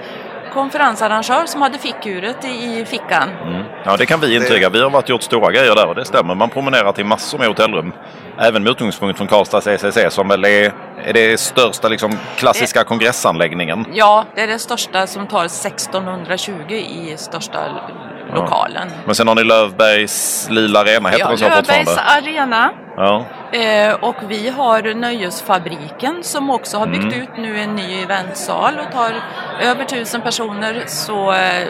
[0.54, 3.28] konferensarrangör som hade fickuret i fickan.
[3.42, 3.62] Mm.
[3.84, 4.68] Ja, det kan vi intyga.
[4.68, 6.34] Vi har varit gjort stora grejer där och det stämmer.
[6.34, 7.92] Man promenerar till massor med hotellrum.
[8.38, 10.72] Även med utgångspunkt från Karlstads ECC som väl är,
[11.04, 13.86] är det största liksom, klassiska det, kongressanläggningen.
[13.92, 17.58] Ja, det är det största som tar 1620 i största
[18.34, 18.88] lokalen.
[18.90, 19.02] Ja.
[19.06, 22.30] Men sen har ni Lövbergs Lila Arena, heter ja, den så Lövbergs fortfarande?
[22.30, 22.70] Arena.
[22.96, 23.24] Ja.
[23.54, 27.22] Eh, och vi har Nöjesfabriken som också har byggt mm.
[27.22, 29.12] ut nu en ny eventsal och tar
[29.60, 30.84] över tusen personer.
[30.86, 31.68] Så eh,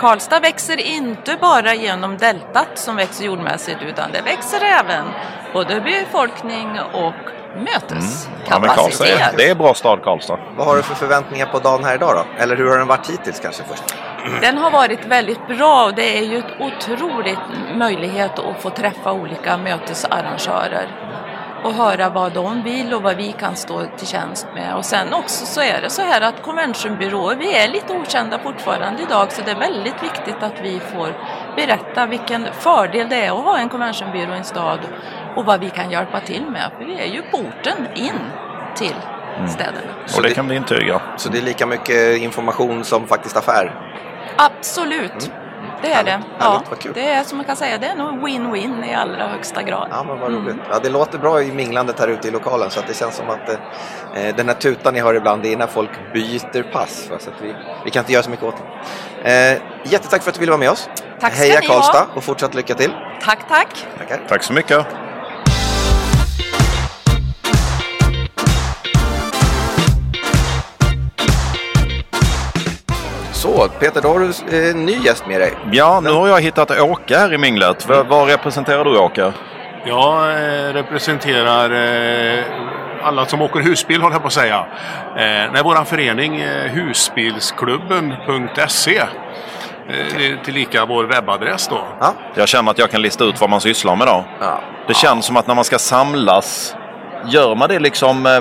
[0.00, 5.04] Karlstad växer inte bara genom deltat som växer jordmässigt utan det växer även
[5.52, 7.14] både befolkning och
[7.56, 9.00] möteskapacitet.
[9.00, 9.18] Mm.
[9.20, 10.38] Ja, det är bra stad Karlstad.
[10.56, 12.42] Vad har du för förväntningar på dagen här idag då?
[12.42, 13.94] Eller hur har den varit hittills kanske först?
[14.40, 17.38] Den har varit väldigt bra och det är ju ett otroligt
[17.74, 20.88] möjlighet att få träffa olika mötesarrangörer
[21.64, 24.76] och höra vad de vill och vad vi kan stå till tjänst med.
[24.76, 29.02] Och sen också så är det så här att conventionbyråer, vi är lite okända fortfarande
[29.02, 31.14] idag så det är väldigt viktigt att vi får
[31.56, 34.78] berätta vilken fördel det är att ha en conventionbyrå i en stad
[35.36, 36.70] och vad vi kan hjälpa till med.
[36.78, 38.20] För vi är ju porten in
[38.76, 38.96] till
[39.36, 39.48] mm.
[39.48, 39.92] städerna.
[40.16, 41.00] Och det kan vi intyga.
[41.16, 43.90] Så det är lika mycket information som faktiskt affär?
[44.44, 45.12] Absolut.
[45.26, 45.40] Mm.
[45.82, 46.22] Det är det.
[46.38, 46.62] Ja,
[46.94, 49.88] det är som man kan säga, det är nog win-win i allra högsta grad.
[49.90, 50.54] Ja, men vad roligt.
[50.54, 50.66] Mm.
[50.70, 53.30] Ja, det låter bra i minglandet här ute i lokalen så att det känns som
[53.30, 57.08] att eh, den här tutan ni hör ibland, det är när folk byter pass.
[57.10, 57.16] Va?
[57.20, 58.54] Så att vi, vi kan inte göra så mycket åt
[59.24, 59.52] det.
[59.52, 60.88] Eh, jättetack för att du ville vara med oss.
[61.20, 62.06] Tack ska Heja ni Karlstad ha.
[62.14, 62.92] och fortsatt lycka till.
[63.22, 63.86] Tack, tack.
[63.98, 64.20] Tackar.
[64.28, 64.86] Tack så mycket.
[73.40, 74.26] Så, Peter, då har du
[74.56, 75.52] eh, en ny gäst med dig.
[75.72, 77.88] Ja, nu har jag hittat Åke här i minglet.
[77.88, 79.32] Vad, vad representerar du Åke?
[79.86, 81.70] Jag eh, representerar
[82.38, 82.44] eh,
[83.02, 84.66] alla som åker husbil, håller jag på att säga.
[85.16, 89.06] Eh, nej, vår förening eh, husbilsklubben.se eh,
[90.44, 91.84] tillika vår webbadress då.
[92.00, 92.14] Ja.
[92.34, 94.24] Jag känner att jag kan lista ut vad man sysslar med då.
[94.40, 94.60] Ja.
[94.86, 96.76] Det känns som att när man ska samlas,
[97.26, 98.40] gör man det liksom eh,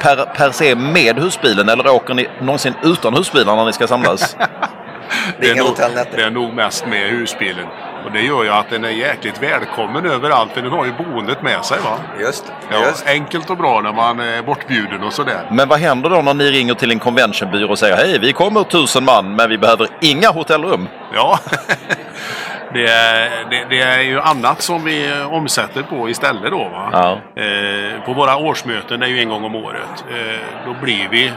[0.00, 4.36] per, per se med husbilen eller åker ni någonsin utan husbilar när ni ska samlas?
[5.40, 5.76] det, är nog,
[6.16, 7.66] det är nog mest med husbilen.
[8.04, 11.42] Och det gör ju att den är jäkligt välkommen överallt för den har ju boendet
[11.42, 11.78] med sig.
[11.84, 11.98] va?
[12.20, 13.06] Just, ja, just.
[13.06, 15.48] Enkelt och bra när man är bortbjuden och sådär.
[15.50, 18.64] Men vad händer då när ni ringer till en conventionbyrå och säger hej vi kommer
[18.64, 20.88] tusen man men vi behöver inga hotellrum?
[21.14, 21.38] Ja,
[22.74, 26.68] det är, det, det, är ju annat som vi omsätter på istället då.
[26.68, 26.88] Va?
[26.92, 27.42] Ja.
[27.42, 31.32] Eh, på våra årsmöten, det är ju en gång om året, eh, då blir vi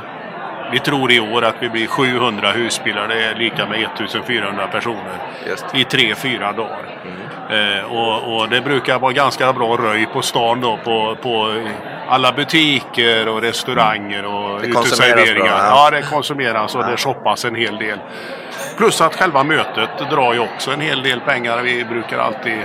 [0.72, 5.18] vi tror i år att vi blir 700 husbilar, det är lika med 1400 personer
[5.74, 7.00] i tre, fyra dagar.
[7.06, 7.78] Mm.
[7.78, 11.54] Eh, och, och, det brukar vara ganska bra röj på stan då på, på
[12.08, 15.48] alla butiker och restauranger och uteserveringar.
[15.48, 15.90] Ja.
[15.92, 16.88] ja, det konsumeras och ja.
[16.88, 18.00] det shoppas en hel del.
[18.78, 21.62] Plus att själva mötet drar ju också en hel del pengar.
[21.62, 22.60] Vi brukar alltid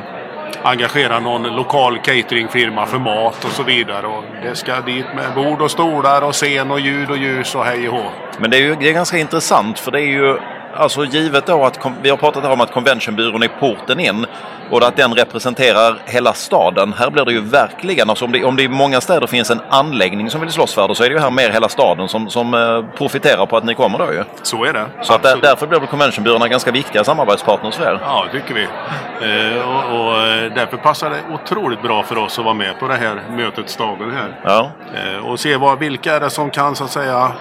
[0.63, 4.07] engagera någon lokal cateringfirma för mat och så vidare.
[4.07, 7.65] Och det ska dit med bord och stolar och scen och ljud och ljus och
[7.65, 8.11] hej och hå.
[8.39, 10.39] Men det är ju det är ganska intressant för det är ju
[10.75, 14.27] Alltså givet då att vi har pratat här om att conventionbyrån är porten in
[14.71, 16.93] och att den representerar hela staden.
[16.93, 19.61] Här blir det ju verkligen, alltså om det, om det i många städer finns en
[19.69, 22.31] anläggning som vill slåss för det så är det ju här mer hela staden som,
[22.31, 24.25] som uh, profiterar på att ni kommer då ju.
[24.43, 24.87] Så är det.
[25.03, 28.01] Så att där, därför blir väl conventionbyråerna ganska viktiga samarbetspartners för er.
[28.03, 28.63] Ja, det tycker vi.
[28.63, 32.89] Uh, och, och, eh, därför passar det otroligt bra för oss att vara med på
[32.89, 34.41] det här mötets dagen här.
[34.45, 34.71] Ja.
[35.19, 37.33] Uh, och se vad, vilka är det som kan så att säga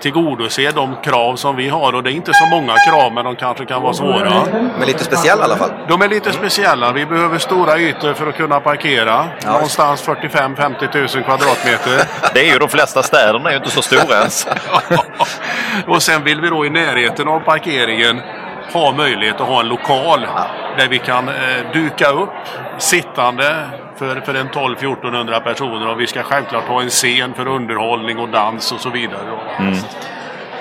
[0.00, 1.92] tillgodose de krav som vi har.
[1.92, 4.32] Och det är inte så många krav, men de kanske kan vara svåra.
[4.78, 5.70] Men lite speciella i alla fall?
[5.88, 6.92] De är lite speciella.
[6.92, 9.28] Vi behöver stora ytor för att kunna parkera.
[9.42, 9.52] Ja.
[9.52, 12.08] Någonstans 45-50 000 kvadratmeter.
[12.34, 14.46] Det är ju de flesta städerna är ju inte så stora ens.
[15.86, 18.20] och sen vill vi då i närheten av parkeringen
[18.72, 20.26] ha möjlighet att ha en lokal
[20.78, 21.34] där vi kan eh,
[21.72, 22.30] duka upp
[22.78, 28.18] sittande för, för en 12-1400 personer och vi ska självklart ha en scen för underhållning
[28.18, 29.38] och dans och så vidare.
[29.58, 29.74] Mm.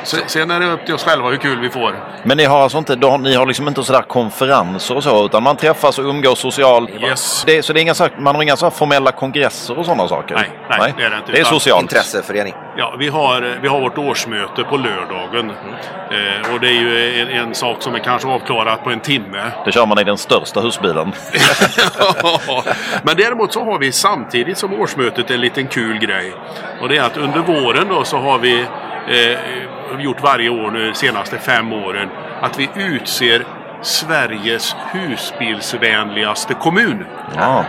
[0.05, 1.95] Sen, sen är det upp till oss själva hur kul vi får.
[2.23, 5.43] Men ni har alltså inte, då, ni har liksom inte sådär konferenser och så utan
[5.43, 6.89] man träffas och umgås socialt?
[6.89, 7.43] Yes.
[7.47, 10.35] Det, så det är inga, så- man har inga så formella kongresser och sådana saker?
[10.35, 11.81] Nej, nej, det är det inte, Det är socialt?
[11.81, 12.53] Intresseförening.
[12.77, 15.49] Ja, vi har, vi har vårt årsmöte på lördagen.
[15.49, 19.51] Eh, och det är ju en, en sak som är kanske avklarat på en timme.
[19.65, 21.11] Det kör man i den största husbilen?
[23.03, 26.33] Men däremot så har vi samtidigt som årsmötet en liten kul grej.
[26.81, 28.65] Och det är att under våren då så har vi
[29.07, 32.09] eh, gjort varje år nu de senaste fem åren
[32.41, 33.45] att vi utser
[33.81, 37.05] Sveriges husbilsvänligaste kommun.
[37.35, 37.65] Ja.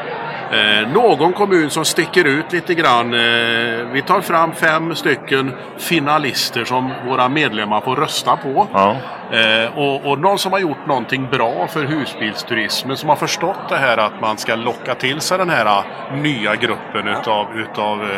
[0.52, 3.14] Eh, någon kommun som sticker ut lite grann.
[3.14, 8.66] Eh, vi tar fram fem stycken finalister som våra medlemmar får rösta på.
[8.72, 8.96] Ja.
[9.32, 13.76] Eh, och, och någon som har gjort någonting bra för husbilsturismen, som har förstått det
[13.76, 18.08] här att man ska locka till sig den här eh, nya gruppen utav, utav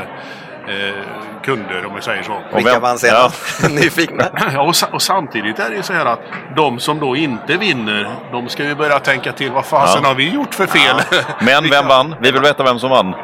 [0.68, 0.94] eh,
[1.42, 2.38] kunder om vi säger så.
[2.54, 3.70] Vilka vem- vann senast?
[3.70, 4.24] Nyfikna?
[4.54, 6.20] Ja, och, och samtidigt är det ju så här att
[6.57, 10.09] de som då inte vinner, de ska ju börja tänka till vad fasen Ja.
[10.09, 10.96] har vi gjort för fel?
[11.40, 12.14] Men vem vann?
[12.20, 13.14] Vi vill veta vem som vann.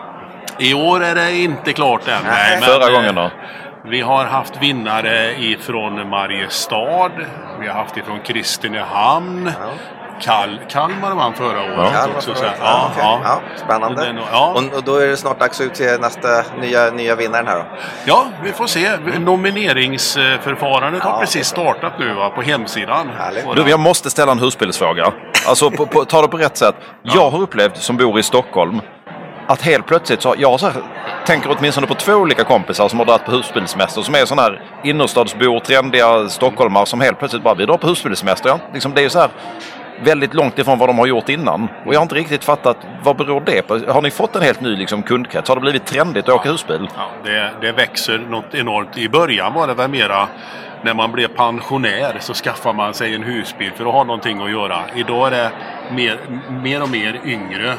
[0.59, 2.23] I år är det inte klart än.
[2.25, 3.31] Nej, men, Förra eh, gången då?
[3.87, 7.11] Vi har haft vinnare ifrån Mariestad.
[7.61, 9.51] Vi har haft ifrån Kristinehamn.
[10.21, 12.35] Kal Kalmar vann förra året Kalmar också.
[12.35, 12.51] förra så här.
[12.51, 12.61] året.
[12.63, 13.03] Ja, okej.
[13.05, 13.21] ja.
[13.25, 14.17] Ja, spännande.
[14.33, 14.53] Ja.
[14.53, 16.29] Och, och då är det snart dags att utse nästa
[16.61, 17.65] nya, nya vinnaren här då.
[18.05, 18.91] ja, vi får se.
[19.19, 23.11] Nomineringsförfarandet har Ja, precis startat nu va, på hemsidan.
[23.19, 23.57] Härligt.
[23.57, 25.13] Du, jag måste ställa en husbilsfråga.
[25.49, 26.75] Alltså, på, på, ta det på rätt sätt.
[27.03, 28.81] Jag har upplevt, som bor i Stockholm,
[29.47, 30.83] att helt plötsligt så, jag så här,
[31.27, 34.63] tänker åtminstone på två olika kompisar som har dragit på husbilssemester som är sådana här
[34.85, 38.49] innerstadsbor, trendiga stockholmare som helt plötsligt bara, vi drar på husbilssemester.
[38.49, 39.29] Ja, liksom, det är ju så här
[40.03, 41.69] väldigt långt ifrån vad de har gjort innan.
[41.87, 43.79] Och jag har inte riktigt fattat, vad beror det på?
[43.93, 45.49] Har ni fått en helt ny liksom, kundkrets?
[45.49, 46.89] Har det blivit trendigt att åka husbil?
[46.97, 48.99] Ja, det, det växer något enormt.
[48.99, 50.29] I början var det väl mera
[50.83, 54.51] när man blev pensionär så skaffar man sig en husbil för att ha någonting att
[54.51, 54.81] göra.
[54.95, 55.51] Idag är det
[55.95, 56.19] mer,
[56.63, 57.75] mer och mer yngre.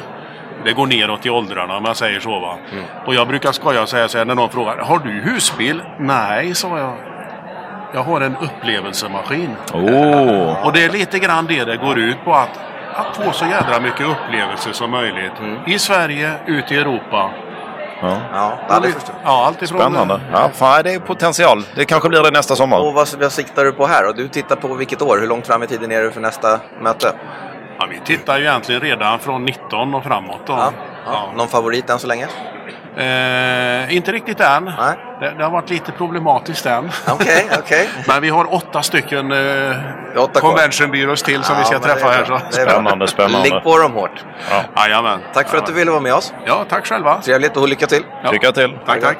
[0.64, 2.40] Det går neråt i åldrarna om man säger så.
[2.40, 2.58] Va?
[3.06, 5.82] Och jag brukar skoja och säga så här när någon frågar Har du husbil?
[5.98, 7.15] Nej, sa jag.
[7.94, 9.56] Jag har en upplevelsemaskin.
[9.72, 10.66] Oh.
[10.66, 12.34] Och det är lite grann det det går ut på.
[12.34, 12.58] Att,
[12.94, 15.32] att få så jädra mycket upplevelser som möjligt.
[15.66, 17.30] I Sverige, ute i Europa.
[18.02, 18.18] Ja.
[18.68, 19.32] Ja, det förstår jag.
[19.32, 20.20] Ja, allt ifrån Spännande.
[20.32, 21.62] Ja, fan, det är potential.
[21.74, 22.78] Det kanske blir det nästa sommar.
[22.78, 24.08] Och vad, vad siktar du på här?
[24.08, 25.18] Och du tittar på vilket år?
[25.20, 27.12] Hur långt fram i tiden är du för nästa möte?
[27.78, 30.40] Ja, vi tittar ju egentligen redan från 19 och framåt.
[30.46, 30.52] Då.
[30.52, 30.72] Ja.
[31.06, 31.32] Ja.
[31.36, 32.26] Någon favorit än så länge?
[32.96, 34.64] Eh, inte riktigt än.
[34.64, 36.90] Det, det har varit lite problematiskt än.
[37.08, 37.88] Okej, okej.
[38.08, 39.76] Men vi har åtta stycken eh,
[40.16, 40.50] Åtta kvar.
[40.50, 42.24] convention byrås till som Ja, vi ska träffa är här.
[42.24, 42.32] Så.
[42.32, 42.72] Det är bra.
[42.74, 43.48] Spännande, spännande.
[43.50, 44.24] Ligg på dem hårt.
[44.76, 45.20] Jajamän.
[45.34, 46.32] Tack för att du ville vara med oss.
[46.46, 47.20] Ja, tack själva.
[47.22, 48.02] Trevligt och lycka till.
[48.24, 48.30] Ja.
[48.30, 48.78] Lycka till.
[48.86, 49.18] Tack, tack.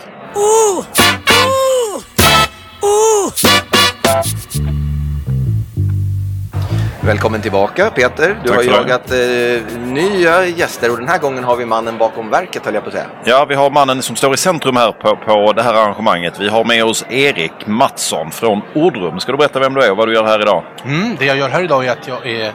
[7.07, 8.41] Välkommen tillbaka Peter.
[8.45, 12.31] Du Tack har jagat eh, nya gäster och den här gången har vi mannen bakom
[12.31, 13.07] verket höll jag på att säga.
[13.25, 16.41] Ja, vi har mannen som står i centrum här på, på det här arrangemanget.
[16.41, 19.21] Vi har med oss Erik Mattsson från Ordrum.
[19.21, 20.65] Ska du berätta vem du är och vad du gör här idag?
[20.85, 22.53] Mm, det jag gör här idag är att jag är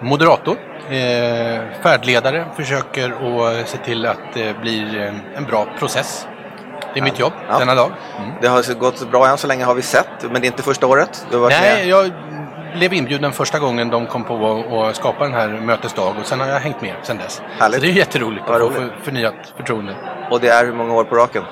[0.00, 0.56] moderator,
[0.90, 6.26] eh, färdledare, försöker att se till att det blir en, en bra process.
[6.94, 7.58] Det är mitt jobb Ja.
[7.58, 7.90] denna dag.
[8.40, 10.86] Det har gått bra än så länge har vi sett, men det är inte första
[10.86, 11.26] året.
[11.30, 11.86] Du har varit Nej, med.
[11.88, 12.10] jag
[12.74, 16.46] blev inbjuden första gången de kom på att skapa den här mötesdag och sen har
[16.46, 17.42] jag hängt med sen dess.
[17.58, 17.80] Härligt.
[17.80, 19.94] Så det är jätteroligt att få för, förnyat förtroende.
[20.30, 21.42] Och det är hur många år på raken?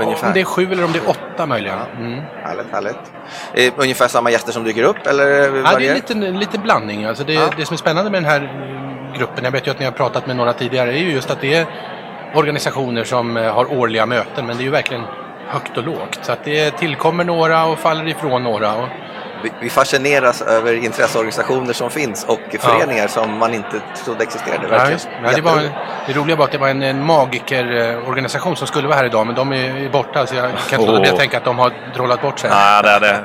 [0.00, 0.26] Ungefär.
[0.26, 1.78] Om det är sju eller om det är åtta möjligen.
[1.98, 2.20] Mm.
[2.44, 3.12] Härligt, härligt.
[3.54, 5.94] Eh, ungefär samma gäster som dyker upp eller Ja, det är varierar?
[5.94, 7.04] lite, lite blandning.
[7.04, 7.48] Alltså det, Ja.
[7.56, 8.52] det som är spännande med den här
[9.18, 11.40] gruppen, jag vet ju att ni har pratat med några tidigare, är ju just att
[11.40, 11.66] det är
[12.34, 15.02] organisationer som eh, har årliga möten, men det är ju verkligen
[15.48, 16.18] högt och lågt.
[16.22, 18.74] Så att det tillkommer några och faller ifrån några.
[18.74, 18.88] Och,
[19.60, 24.62] Vi, fascineras över intresseorganisationer som finns och föreningar som man inte trodde existerade.
[24.62, 25.00] ja, Verkligen.
[25.24, 25.62] ja, det, var,
[26.06, 29.34] det roliga var att det var en, en magikerorganisation som skulle vara här idag, men
[29.36, 31.18] de är, borta så jag kan inte Åh.
[31.18, 32.50] tänka att de har drollat bort sig.
[32.50, 33.24] Nej, det, det,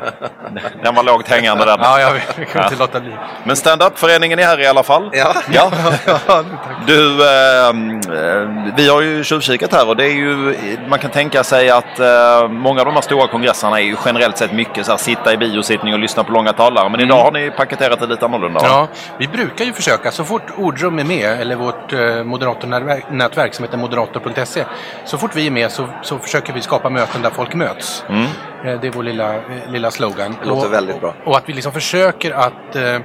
[0.84, 1.78] den var lågt hängande den.
[1.82, 2.80] Ja, jag, jag kan inte Ja.
[2.80, 3.12] låta bli.
[3.44, 5.10] Men stand-up-föreningen är här i alla fall.
[5.14, 5.34] Ja.
[5.52, 5.72] ja.
[6.88, 10.58] Du, eh, eh, vi har ju tjuvkikat här och det är ju,
[10.90, 14.38] man kan tänka sig att eh, många av de här stora kongresserna är ju generellt
[14.38, 16.90] sett mycket så här, sitta i biosittning och lyssna på långa talare.
[16.90, 18.60] Men idag har ni paketerat det lite annorlunda.
[18.64, 23.66] Ja, vi brukar ju försöka, så fort Ordrum är med, eller vårt eh, moderatornätverk som
[23.66, 24.64] heter moderator.se,
[25.06, 28.06] så fort vi är med så, så försöker vi skapa möten där folk möts.
[28.10, 28.24] Mm.
[28.66, 30.36] Eh, det är vår lilla, eh, lilla slogan.
[30.42, 31.14] Det låter och, väldigt bra.
[31.26, 33.00] Och att vi liksom försöker att eh,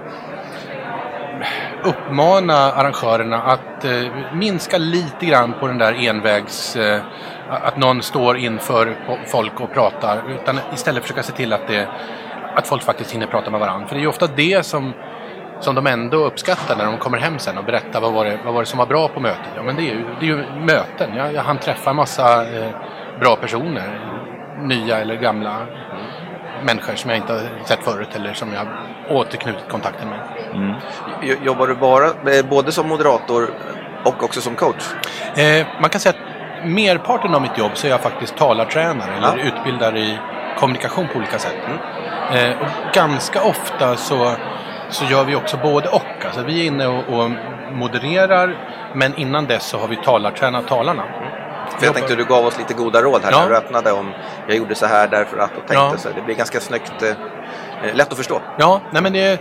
[1.85, 3.93] uppmana arrangörerna att eh,
[4.33, 6.77] minska lite grann på den där envägs...
[6.77, 7.01] Eh,
[7.53, 10.23] att någon står inför folk och pratar.
[10.31, 11.89] Utan istället försöka se till att, det,
[12.55, 13.87] att folk faktiskt hinner prata med varandra.
[13.89, 14.93] För det är ju ofta det som,
[15.61, 18.55] som de ändå uppskattar när de kommer hem sen och berättar vad var det, vad
[18.55, 19.49] var det som var bra på mötet.
[19.57, 21.17] Ja, men det är ju, det är ju möten.
[21.17, 22.69] Jag, jag hann träffa en massa eh,
[23.21, 24.01] bra personer.
[24.61, 25.57] Nya eller gamla
[26.65, 28.67] människor som jag inte har sett förut eller som jag
[29.17, 30.19] återknutit kontakten med.
[31.23, 33.51] Jo- Jobbar du bara, eh, både som moderator
[34.05, 34.85] och också som coach?
[35.37, 39.39] Eh, man kan säga att merparten av mitt jobb så är jag faktiskt talartränare eller
[39.39, 39.45] Ja.
[39.45, 40.19] utbildare i
[40.59, 41.57] kommunikation på olika sätt.
[42.33, 44.35] Eh, och ganska ofta så,
[44.91, 46.25] så gör vi också både och.
[46.25, 47.31] Alltså vi är inne och, och
[47.73, 51.05] modererar men innan dess så har vi talartränat talarna.
[51.79, 53.43] För jag tänkte du gav oss lite goda råd här Ja.
[53.43, 54.13] när du öppnade om
[54.49, 55.97] jag gjorde så här därför att och tänkte Ja.
[55.97, 56.09] så.
[56.15, 57.09] Det blir ganska snyggt, eh,
[57.89, 58.41] eh, lätt att förstå.
[58.59, 59.41] Ja, nej men det...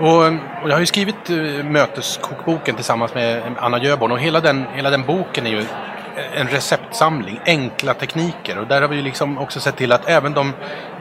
[0.00, 0.24] Och,
[0.62, 4.90] och jag har ju skrivit uh, möteskokboken tillsammans med Anna Jöborn och hela den, hela
[4.90, 5.64] den boken är ju
[6.34, 8.58] en receptsamling, enkla tekniker.
[8.58, 10.52] Och där har vi ju liksom också sett till att även de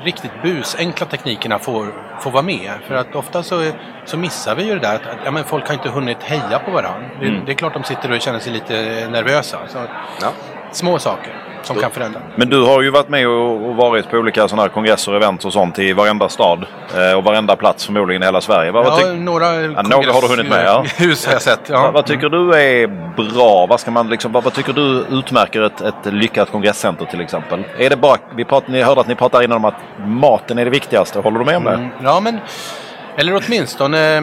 [0.03, 1.87] riktigt busenkla teknikerna får,
[2.21, 2.71] får vara med.
[2.87, 3.71] För att ofta så,
[4.05, 6.59] så missar vi ju det där att att, ja, men folk har inte hunnit heja
[6.65, 7.09] på varandra.
[7.19, 7.45] Det, Mm.
[7.45, 8.73] det är klart de sitter och känner sig lite
[9.11, 9.57] nervösa.
[9.67, 9.77] Så,
[10.21, 10.27] Ja.
[10.71, 11.33] Små saker
[11.67, 12.19] som kan förändra.
[12.35, 15.17] Men du har ju varit med och och varit på olika sådana här kongresser och
[15.17, 18.71] events och sånt i varenda stad eh, och varenda plats förmodligen i hela Sverige.
[18.71, 19.51] Vad, vad Ja, tyck- några,
[19.81, 20.85] några har du hunnit med, ja.
[20.97, 21.59] Hus har jag sett.
[21.69, 21.81] Ja.
[21.81, 22.87] vad, vad tycker du är
[23.33, 23.65] bra?
[23.65, 27.63] Vad, ska man liksom, vad, vad tycker du utmärker ett, ett lyckat kongresscenter till exempel?
[27.77, 29.75] Är det bara, vi prat, ni hörde att ni pratade innan om att
[30.05, 31.19] maten är det viktigaste.
[31.19, 31.73] Håller du med om det?
[31.73, 32.39] Mm, ja, men...
[33.17, 34.21] Eller åtminstone...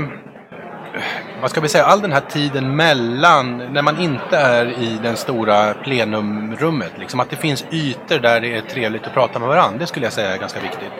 [1.40, 1.85] Vad ska vi säga?
[1.85, 6.92] All den här tiden mellan när man inte är i den stora plenumrummet.
[6.98, 9.78] Liksom, att det finns ytor där det är trevligt att prata med varandra.
[9.78, 10.92] Det skulle jag säga är ganska viktigt.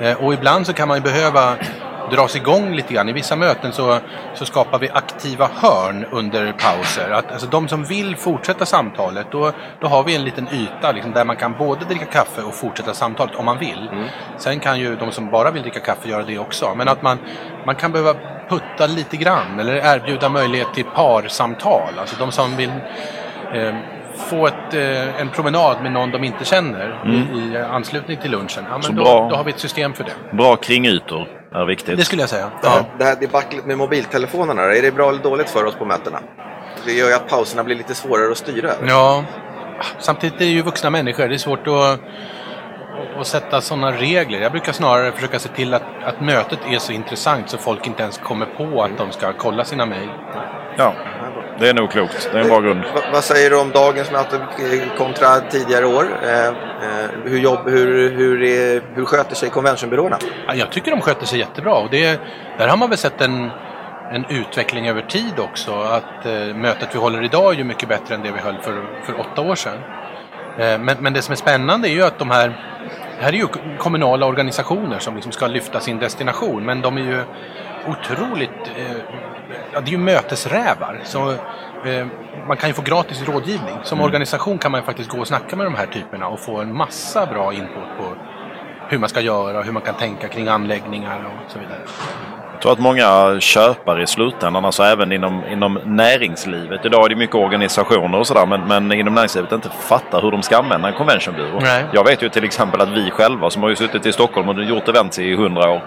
[0.00, 1.56] Eh, och ibland så kan man ju behöva
[2.10, 3.08] dras igång lite grann.
[3.08, 3.98] I vissa möten så,
[4.34, 7.10] så skapar vi aktiva hörn under pauser.
[7.10, 11.12] Att, alltså de som vill fortsätta samtalet, då, då har vi en liten yta liksom,
[11.12, 13.88] där man kan både dricka kaffe och fortsätta samtalet om man vill.
[14.36, 16.74] Sen kan ju de som bara vill dricka kaffe göra det också.
[16.76, 17.18] Men att man,
[17.66, 18.14] man kan behöva
[18.48, 21.98] putta lite grann eller erbjuda möjlighet till parsamtal.
[21.98, 22.70] Alltså de som vill
[23.54, 23.74] eh,
[24.18, 28.64] få ett, eh, en promenad med någon de inte känner i, i anslutning till lunchen.
[28.70, 29.28] Ja, Så men då, bra.
[29.30, 30.36] då har vi ett system för det.
[30.36, 31.96] Bra kringytor är viktigt.
[31.96, 32.50] Det skulle jag säga.
[32.62, 35.84] Det här, det här debaclet med mobiltelefonerna, är det bra eller dåligt för oss på
[35.84, 36.18] mötena?
[36.84, 38.70] Det gör ju att pauserna blir lite svårare att styra.
[38.86, 39.24] Ja,
[39.98, 41.28] samtidigt är det ju vuxna människor.
[41.28, 42.00] Det är svårt att,
[43.20, 44.40] att sätta sådana regler.
[44.40, 48.02] Jag brukar snarare försöka se till att, att mötet är så intressant så folk inte
[48.02, 50.08] ens kommer på att de ska kolla sina mejl.
[50.76, 50.92] Ja,
[51.58, 52.28] det är nog klokt.
[52.32, 52.80] Det är en bra grund.
[52.94, 56.06] Va, vad säger du om dagens möte eh, kontra tidigare år?
[56.22, 56.52] Eh, eh,
[57.24, 60.18] hur, jobb, hur, hur, är, hur sköter sig conventionbyråerna?
[60.46, 61.74] Ja, jag tycker de sköter sig jättebra.
[61.74, 62.20] Och det,
[62.58, 63.50] där har man väl sett en,
[64.12, 65.72] en utveckling över tid också.
[65.72, 68.84] Att eh, mötet vi håller idag är ju mycket bättre än det vi höll för,
[69.04, 69.78] för åtta år sedan.
[70.58, 72.64] Eh, men, men det som är spännande är ju att de här
[73.18, 73.46] det här är ju
[73.78, 77.22] kommunala organisationer som liksom ska lyfta sin destination men de är ju
[77.88, 78.70] otroligt...
[78.76, 78.96] Eh,
[79.72, 81.00] ja, det är ju mötesrävar.
[81.04, 82.06] Så, eh,
[82.48, 83.78] man kan ju få gratis rådgivning.
[83.82, 86.60] Som organisation kan man ju faktiskt gå och snacka med de här typerna och få
[86.60, 88.14] en massa bra input på
[88.88, 91.80] hur man ska göra, hur man kan tänka kring anläggningar och så vidare.
[92.52, 96.84] Jag tror att många köpare i slutändan, alltså även inom, inom näringslivet.
[96.84, 100.42] Idag är det mycket organisationer och sådär men, men inom näringslivet inte fattar hur de
[100.42, 101.60] ska använda en conventionbyrå.
[101.92, 104.64] Jag vet ju till exempel att vi själva som har ju suttit i Stockholm och
[104.64, 105.82] gjort events i hundra år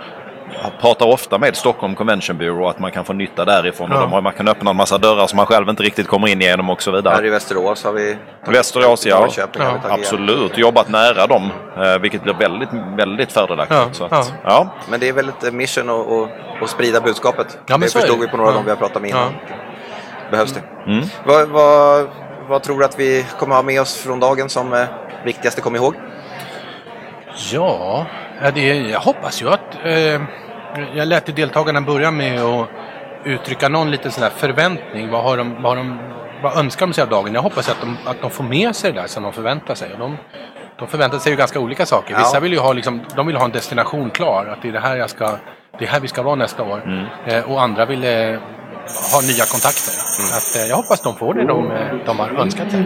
[0.81, 3.95] pratar ofta med Stockholm Convention Bureau att man kan få nytta därifrån Ja.
[3.95, 6.27] och de har, man kan öppna en massa dörrar som man själv inte riktigt kommer
[6.27, 7.15] in igenom och så vidare.
[7.15, 8.17] Här i Västerås har vi...
[8.47, 9.25] Västerås, ja.
[9.25, 10.57] Vi tagit Absolut.
[10.57, 13.99] Jobbat nära dem, eh, vilket blir väldigt, väldigt fördelaktigt.
[13.99, 14.25] Ja, att, ja.
[14.43, 14.67] ja.
[14.89, 17.57] Men det är väl ett mission att, att, att sprida budskapet.
[17.67, 18.25] Ja, det förstod det.
[18.25, 18.57] vi på några av Ja.
[18.57, 19.33] dem vi har pratat med innan.
[20.31, 20.91] Behövs det.
[20.91, 21.05] Mm.
[21.25, 22.07] Vad, vad,
[22.47, 24.85] vad tror du att vi kommer ha med oss från dagen som eh,
[25.25, 25.95] viktigaste kom ihåg?
[27.51, 28.05] Ja,
[28.41, 29.77] ja, det, jag hoppas ju att...
[29.83, 30.21] Eh,
[30.93, 32.67] jag lät deltagarna börja med att
[33.23, 35.09] uttrycka någon liten sån förväntning.
[35.09, 35.99] Vad, har de, vad, har de,
[36.43, 37.33] vad önskar de sig av dagen?
[37.33, 39.93] Jag hoppas att de, att de får med sig det där som de förväntar sig.
[39.93, 40.17] Och de,
[40.79, 42.17] de förväntar sig ju ganska olika saker.
[42.17, 42.39] Vissa Ja.
[42.39, 44.45] vill ju ha, liksom, de vill ha en destination klar.
[44.45, 45.37] Att det är det här, jag ska,
[45.79, 47.07] det är här vi ska vara nästa år.
[47.25, 48.39] Eh, och andra vill eh,
[49.13, 49.93] ha nya kontakter.
[50.37, 52.83] Att, eh, jag hoppas de får det de, eh, de har önskat sig.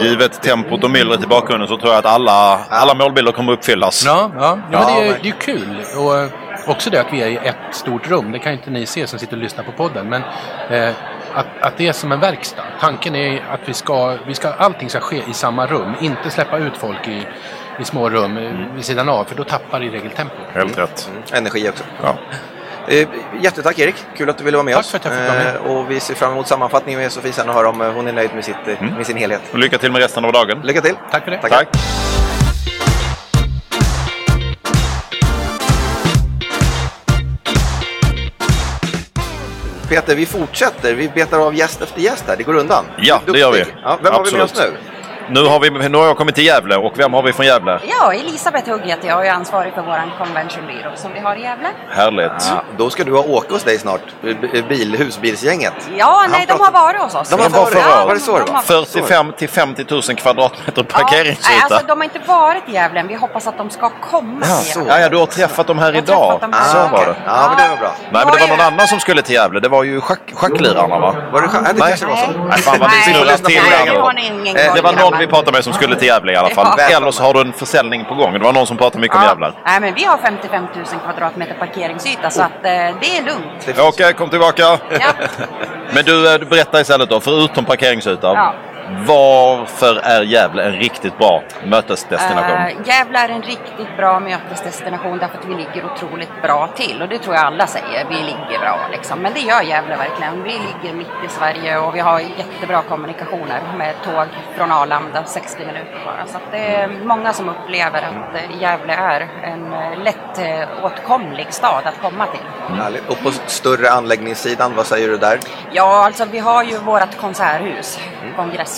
[0.00, 4.04] Givet tempot och myllret i bakgrunden så tror jag att alla, alla målbilder kommer uppfyllas.
[4.06, 4.40] Ja, ja.
[4.40, 5.84] ja, Ja, men det, är, det är ju kul.
[5.96, 8.32] Och, också det att vi är i ett stort rum.
[8.32, 10.08] Det kan inte ni se som sitter och lyssnar på podden.
[10.08, 10.22] Men
[10.70, 10.94] eh,
[11.34, 12.62] att, att det är som en verkstad.
[12.80, 15.94] Tanken är att vi ska, vi ska, allting ska ske i samma rum.
[16.00, 17.26] Inte släppa ut folk i,
[17.80, 18.74] i små rum mm.
[18.74, 19.24] vid sidan av.
[19.24, 20.34] För då tappar i regel tempo.
[20.52, 21.08] Helt rätt.
[21.10, 21.22] Mm.
[21.32, 21.84] Energi också.
[22.02, 22.14] Ja.
[22.88, 23.08] Eh,
[23.40, 24.90] jättetack Erik, kul att du ville vara med Tack oss.
[24.90, 25.54] för att jag fick vara med.
[25.56, 28.08] Eh, och vi ser fram emot sammanfattningen med Sofie sen och höra om eh, hon
[28.08, 28.94] är nöjd med, sitt, Mm.
[28.94, 29.42] med sin helhet.
[29.52, 30.60] Och lycka till med resten av dagen.
[30.64, 30.94] Lycka till!
[31.10, 31.38] Tack för det.
[31.38, 31.56] Tackar.
[31.56, 31.68] Tack.
[39.88, 40.94] Peter, vi fortsätter.
[40.94, 42.36] Vi betar av gäst efter gäst här.
[42.36, 42.84] Det går undan.
[42.98, 43.64] Ja, det gör vi.
[43.82, 44.72] Ja, vem har vi med oss Absolut.
[44.72, 44.93] nu?
[45.28, 47.80] Nu har, vi, nu har jag kommit till Gävle och vem har vi från Gävle?
[48.00, 51.36] Ja, Elisabeth Hugg heter jag och jag är ansvarig för vår conventionbyrå som vi har
[51.36, 51.68] i Gävle.
[51.90, 52.32] Härligt.
[52.50, 54.00] Ja, då ska du ha åka hos dig snart.
[54.68, 55.72] Bil, husbilsgänget.
[55.96, 57.28] Ja, Han nej, de pratar- har varit hos oss.
[57.30, 58.54] De har varit- var- var det så det de var?
[58.56, 61.48] har- 45 till 50 000 kvadratmeter Ja, parkeringsyta.
[61.50, 63.08] nej, alltså, de har inte varit i Gävle än.
[63.08, 64.82] Vi hoppas att de ska komma Ja, så.
[64.88, 66.38] Ja, ja, du har träffat dem här idag.
[66.40, 66.88] dem här Så idag.
[66.90, 67.16] var det.
[67.26, 67.90] Ja, men det var bra.
[68.12, 69.60] Nej, men det var någon annan som skulle till Gävle.
[69.60, 71.14] Det var ju schack, schacklirarna va?
[71.32, 71.88] Var det scha- ja, det Nej.
[71.88, 72.30] kanske var så.
[72.48, 73.60] Nej, fan vad Nej, snurrar till
[74.44, 75.26] ni Eh, Det var någon grabbar.
[75.26, 76.66] vi pratade med som skulle till Gävle i alla fall.
[76.90, 76.96] Ja.
[76.96, 78.32] Eller så har du en försäljning på gång.
[78.32, 79.52] Det var någon som pratade mycket om jävlar.
[79.66, 83.78] Nej, men vi har 55 000 kvadratmeter parkeringsyta så att eh, det är lugnt.
[83.78, 84.62] Okej, kom tillbaka.
[84.62, 84.78] Ja.
[85.94, 88.34] Men du, eh, du berättar istället då, förutom parkeringsytan.
[88.34, 88.54] Ja.
[88.88, 92.56] Varför är Gävle en riktigt bra mötesdestination?
[92.56, 97.08] Uh, Gävle är en riktigt bra mötesdestination därför att vi ligger otroligt bra till och
[97.08, 98.06] det tror jag alla säger.
[98.08, 99.18] Vi ligger bra liksom.
[99.18, 100.42] Men det gör Gävle verkligen.
[100.42, 104.26] Vi ligger mitt i Sverige och vi har jättebra kommunikationer med tåg
[104.56, 106.26] från Arlanda 60 minuter bara.
[106.26, 110.20] Så att det är många som upplever att eh, Gävle är en eh, lätt
[110.82, 112.76] åtkomlig stad att komma till.
[112.76, 113.08] Härligt.
[113.08, 115.40] Och på större anläggningssidan, vad säger du där?
[115.72, 117.98] Ja, alltså vi har ju vårt konserthus,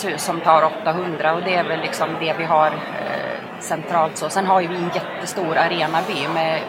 [0.01, 4.29] kongresshus som tar 800 och det är väl liksom det vi har eh, centralt så.
[4.29, 6.61] Sen har ju vi en jättestor arenaby med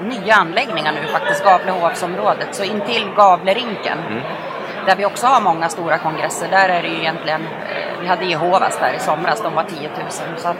[0.00, 2.54] nya anläggningar nu faktiskt, Gavlehovsområdet.
[2.54, 3.98] Så intill Gavlerinken,
[4.86, 8.24] där vi också har många stora kongresser, där är det ju egentligen, eh, vi hade
[8.24, 10.10] Jehovas där i somras, de var 10 000.
[10.36, 10.56] Så att,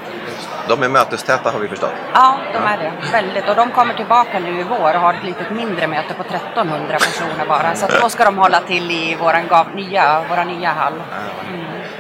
[0.69, 1.93] De är mötestäta har vi förstått.
[2.15, 3.49] ja, de är det, väldigt.
[3.49, 6.93] Och de kommer tillbaka nu i vår och har ett litet mindre möte på 1300
[6.93, 7.75] personer bara.
[7.75, 11.03] Så att då ska de hålla till i våran gav, nya, våra nya hall.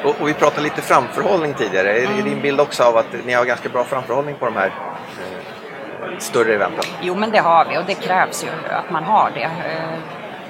[0.05, 1.99] Och, och vi pratade lite framförhållning tidigare.
[1.99, 4.67] Är, är din bild också av att ni har ganska bra framförhållning på de här
[4.67, 6.85] eh, större eventen?
[7.01, 9.43] Jo, men det har vi och det krävs ju att man har det.
[9.43, 9.99] Eh,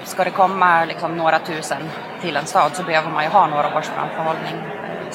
[0.05, 1.83] Ska det komma liksom några tusen
[2.21, 4.55] till en stad så behöver man ju ha några års framförhållning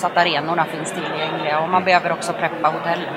[0.02, 3.14] så att arenorna finns tillgängliga och man behöver också preppa hotellen.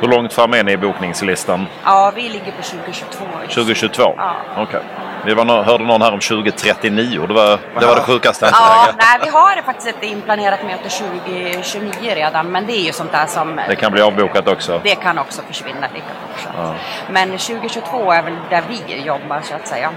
[0.00, 1.66] Hur långt fram är ni i bokningslistan?
[1.84, 3.24] Ja, vi ligger på 2022.
[3.42, 3.62] just nu.
[3.62, 4.14] 2022?
[4.16, 4.34] Ja.
[4.56, 4.80] Okej.
[5.24, 7.26] Vi var, nå- hörde någon här om 2039.
[7.26, 12.14] Det var det, var det sjukaste Ja, nej, vi har faktiskt ett inplanerat möte 2029
[12.14, 14.80] redan, men det är ju sånt där som Det kan bli avbokat också.
[14.84, 16.54] det kan också försvinna lika fort.
[16.58, 16.74] att-
[17.10, 19.90] Men 2022 är väl där vi jobbar så att säga.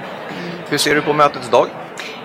[0.69, 1.67] Hur ser du på mötets dag?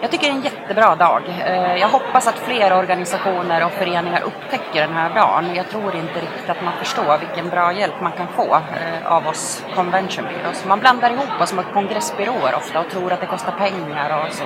[0.02, 1.22] Jag tycker det är en jättebra dag.
[1.46, 5.54] Eh, jag hoppas att fler organisationer och föreningar upptäcker den här dagen.
[5.54, 9.26] Jag tror inte riktigt att man förstår vilken bra hjälp man kan få eh, av
[9.26, 10.64] oss convention bureaus.
[10.66, 14.44] Man blandar ihop oss med kongressbyråer ofta och tror att det kostar pengar och så.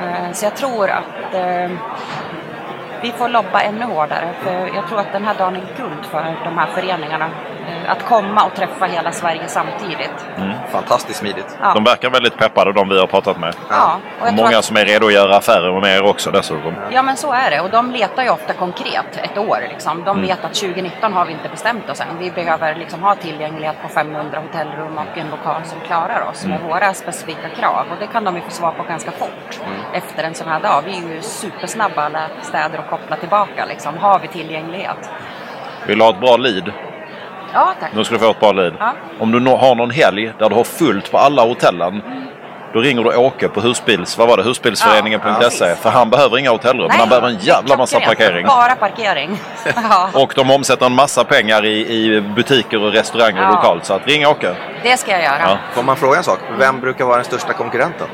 [0.00, 1.34] Eh, så jag tror att
[3.02, 4.28] vi får lobba ännu hårdare.
[4.42, 7.30] För jag tror att den här dagen är guld för de här föreningarna.
[7.88, 10.26] Att komma och träffa hela Sverige samtidigt.
[10.72, 11.56] Fantastiskt smidigt.
[11.60, 11.72] Ja.
[11.74, 13.54] De verkar väldigt peppade de vi har pratat med.
[13.70, 16.30] Ja, och jag tror Många att- som är redo att göra affärer med er också
[16.30, 16.74] dessutom.
[16.90, 19.58] Ja men så är det och de letar ju ofta konkret ett år.
[19.68, 20.04] Liksom.
[20.04, 20.28] De Mm.
[20.28, 22.18] vet att 2019 har vi inte bestämt oss än.
[22.18, 26.56] Vi behöver liksom ha tillgänglighet på 500 hotellrum och en lokal som klarar oss med
[26.56, 26.68] Mm.
[26.68, 27.86] våra specifika krav.
[27.90, 29.78] Och det kan de ju få svar på ganska fort Mm.
[29.92, 30.82] efter en sån här dag.
[30.84, 33.64] Vi är ju supersnabba alla städer att koppla tillbaka.
[33.68, 33.98] Liksom.
[33.98, 35.10] Har vi tillgänglighet?
[35.86, 36.72] Vill du ha ett bra lead?
[37.52, 37.90] Ja tack.
[37.94, 38.74] Nu ska du få ett bra lead.
[38.78, 38.92] Ja.
[39.20, 42.02] Om du har någon helg där du har fullt på alla hotellen.
[42.74, 45.64] Då ringer du Åke på husbils, vad var det, husbilsföreningen.se.
[45.68, 48.18] Ja, för han behöver inga hotellrum, men han behöver en jävla massa klockrent.
[48.18, 48.46] parkering.
[48.46, 49.38] Bara parkering.
[49.90, 53.50] ja, Och de omsätter en massa pengar i, i butiker och restauranger Ja.
[53.50, 53.84] lokalt.
[53.84, 54.54] Så att ring Åke.
[54.82, 55.38] det ska jag göra.
[55.40, 55.56] Ja.
[55.72, 56.38] Får man fråga en sak?
[56.58, 58.06] Vem brukar vara den största konkurrenten?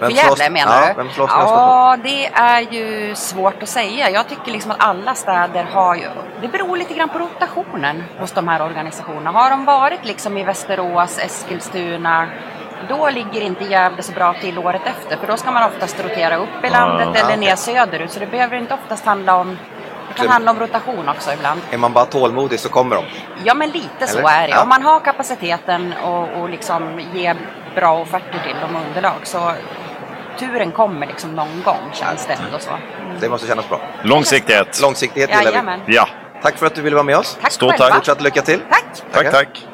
[0.00, 0.94] Vem För Gävle menar ja, du?
[0.94, 1.30] Vem slåss?
[1.34, 4.10] Ja, det är ju svårt att säga.
[4.10, 6.08] Jag tycker liksom att alla städer har ju...
[6.40, 9.30] Det beror lite grann på rotationen hos de här organisationerna.
[9.30, 12.28] Har de varit liksom i Västerås, Eskilstuna,
[12.88, 15.16] då ligger inte Gävle så bra till året efter.
[15.16, 18.10] För då ska man oftast rotera upp i landet Ja, eller ner söderut.
[18.12, 19.58] Så det behöver inte oftast handla om...
[20.08, 21.60] Det kan Så- handla om rotation också ibland.
[21.70, 23.04] Är man bara tålmodig så kommer de.
[23.44, 24.28] Ja, men lite så Eller?
[24.28, 24.54] är det.
[24.54, 24.62] Ja.
[24.62, 27.36] Om man har kapaciteten och, och liksom ger
[27.74, 29.52] bra offerter till dem och underlag så
[30.38, 32.70] turen kommer liksom någon gång känns det ändå så.
[32.70, 33.20] Mm.
[33.20, 33.80] Det måste kännas bra.
[34.02, 34.80] Långsiktighet.
[34.82, 35.94] Långsiktighet gillar vi.
[35.94, 36.08] Ja.
[36.42, 37.38] Tack för att du ville vara med oss.
[37.42, 37.94] Tack Stort tack.
[37.94, 38.60] Fortsatt lycka till.
[38.70, 38.84] Tack.
[39.12, 39.32] Tack, tack.
[39.32, 39.66] tack.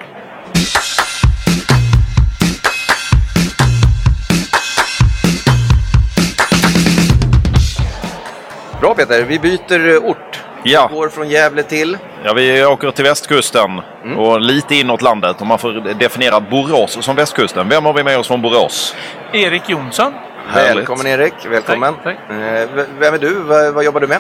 [8.81, 10.41] Bra Peter, vi byter eh, ort.
[10.65, 10.89] Ja.
[10.91, 11.99] Vi går från Gävle till?
[12.25, 14.19] Ja, vi åker till västkusten mm.
[14.19, 15.43] och lite inåt landet.
[15.43, 17.69] Om man får definiera Borås som västkusten.
[17.69, 18.95] Vem har vi med oss från Borås?
[19.33, 20.13] Erik Jonsson.
[20.49, 20.76] Härligt.
[20.76, 21.95] Välkommen Erik, välkommen.
[22.05, 22.34] Tack, Eh,
[22.74, 23.34] v- Vem är du?
[23.43, 24.18] Vad, vad jobbar du med?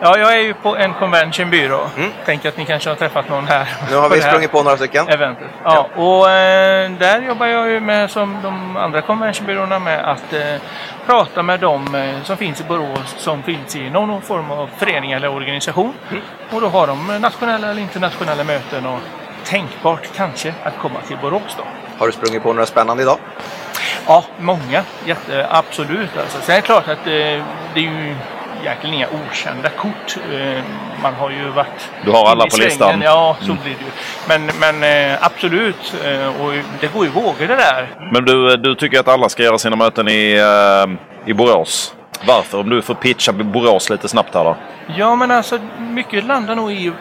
[0.00, 1.80] Ja, jag är ju på en convention byrå.
[2.24, 3.60] Tänker att ni kanske har träffat någon här.
[3.80, 3.90] Mm.
[3.90, 5.08] Nu har vi sprungit på några stycken.
[5.08, 5.46] Eventet.
[5.64, 10.40] Ja, och eh, där jobbar jag ju med, som de andra conventionbyråerna, med att eh,
[11.06, 15.12] prata med dem eh, som finns i Borås, som finns i någon form av förening
[15.12, 15.92] eller organisation.
[16.10, 16.22] Mm.
[16.50, 18.98] Och då har de nationella eller internationella möten och
[19.44, 21.64] tänkbart kanske att komma till Borås då.
[21.98, 23.18] Har du sprungit på några spännande idag?
[24.06, 24.82] Ja, många.
[25.06, 26.16] Jätte, absolut.
[26.22, 26.38] Alltså.
[26.42, 27.12] Sen är det klart att eh,
[27.74, 28.14] det är ju
[28.62, 30.16] egentligen inga okända kort.
[30.32, 30.62] Eh,
[31.02, 33.00] man har ju varit Du har alla på listan.
[33.04, 33.58] Ja, så Mm.
[33.62, 33.90] blir det ju.
[34.28, 35.94] Men, men eh, absolut.
[36.40, 37.88] Och det går ju vågor det där.
[38.12, 40.40] Men du, du tycker att alla ska göra sina möten i,
[41.26, 41.94] i Borås?
[42.26, 42.60] Varför?
[42.60, 44.56] Om du får pitcha Borås lite snabbt här då.
[44.96, 46.92] Ja, men alltså mycket landar nog i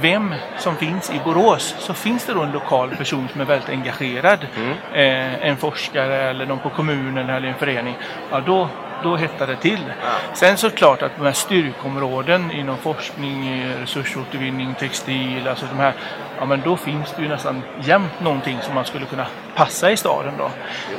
[0.00, 1.74] vem som finns i Borås.
[1.78, 4.46] Så finns det då en lokal person som är väldigt engagerad.
[4.92, 7.94] Eh, en forskare eller någon på kommunen eller en förening.
[8.30, 8.68] Ja, då,
[9.02, 9.92] då hettar det till.
[10.34, 15.92] Sen såklart att de här styrkområden inom forskning, resursåtervinning, textil, alltså de här.
[16.38, 19.96] Ja, men då finns det ju nästan jämt någonting som man skulle kunna passa i
[19.96, 20.50] staden då.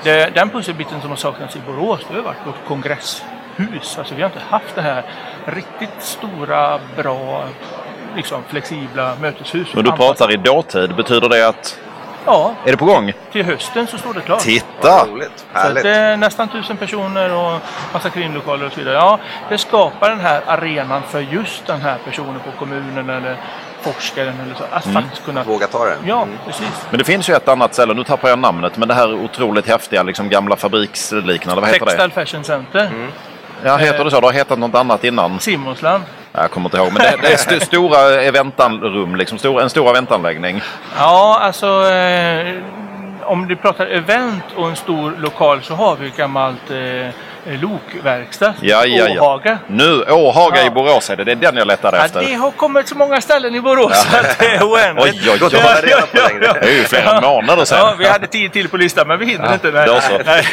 [0.03, 3.97] Det, den pusselbiten som har saknats i Borås, det har varit vårt kongresshus.
[3.97, 5.03] Alltså vi har inte haft det här
[5.45, 7.43] riktigt stora, bra,
[8.15, 9.67] liksom flexibla möteshus.
[9.73, 10.95] Men du pratar i dåtid.
[10.95, 11.79] Betyder det att...
[12.25, 13.13] Ja, Är det på gång?
[13.31, 14.39] till hösten så står det klart.
[14.39, 15.05] Titta!
[15.05, 17.59] Roligt, Så det är nästan tusen personer och
[17.93, 18.95] massa kringlokaler och så vidare.
[18.95, 23.35] Ja, det skapar den här arenan för just den här personen på kommunen eller
[23.81, 24.63] forskaren eller så.
[24.71, 25.03] Att Mm.
[25.03, 25.43] faktiskt kunna...
[25.43, 25.97] Våga ta det.
[26.05, 26.85] Ja, precis.
[26.89, 29.67] Men det finns ju ett annat ställe, nu tappar jag namnet, men det här otroligt
[29.67, 32.13] häftiga liksom gamla fabriksliknande, vad heter Textile det?
[32.25, 32.89] Fashion Center.
[33.63, 34.19] Ja, heter det så?
[34.19, 35.39] Det har hetat något annat innan.
[35.39, 36.03] Simonsland.
[36.33, 39.89] Jag kommer inte ihåg, men det, det är st stora eventanrum, liksom stor, en stor
[39.89, 40.61] eventanläggning.
[40.97, 42.55] Ja, alltså eh,
[43.23, 47.09] om du pratar event och en stor lokal så har vi ett gammalt eh,
[47.45, 48.53] lokverkstad.
[48.61, 49.21] Ja, ja, ja.
[49.21, 49.57] Åhaga.
[49.67, 50.67] Nu, Åhaga Ja.
[50.67, 52.19] i Borås är det, det är den jag letar Ja, efter.
[52.21, 55.15] det har kommit så många ställen i Borås att det är oändligt.
[55.23, 55.49] Oj, oj, oj.
[56.61, 57.77] Det är ju flera månader sedan.
[57.79, 59.71] Ja, vi hade tio till på listan men vi hinner Ja, inte.
[59.71, 59.85] Nej.
[59.87, 60.19] då så.
[60.25, 60.43] Nej.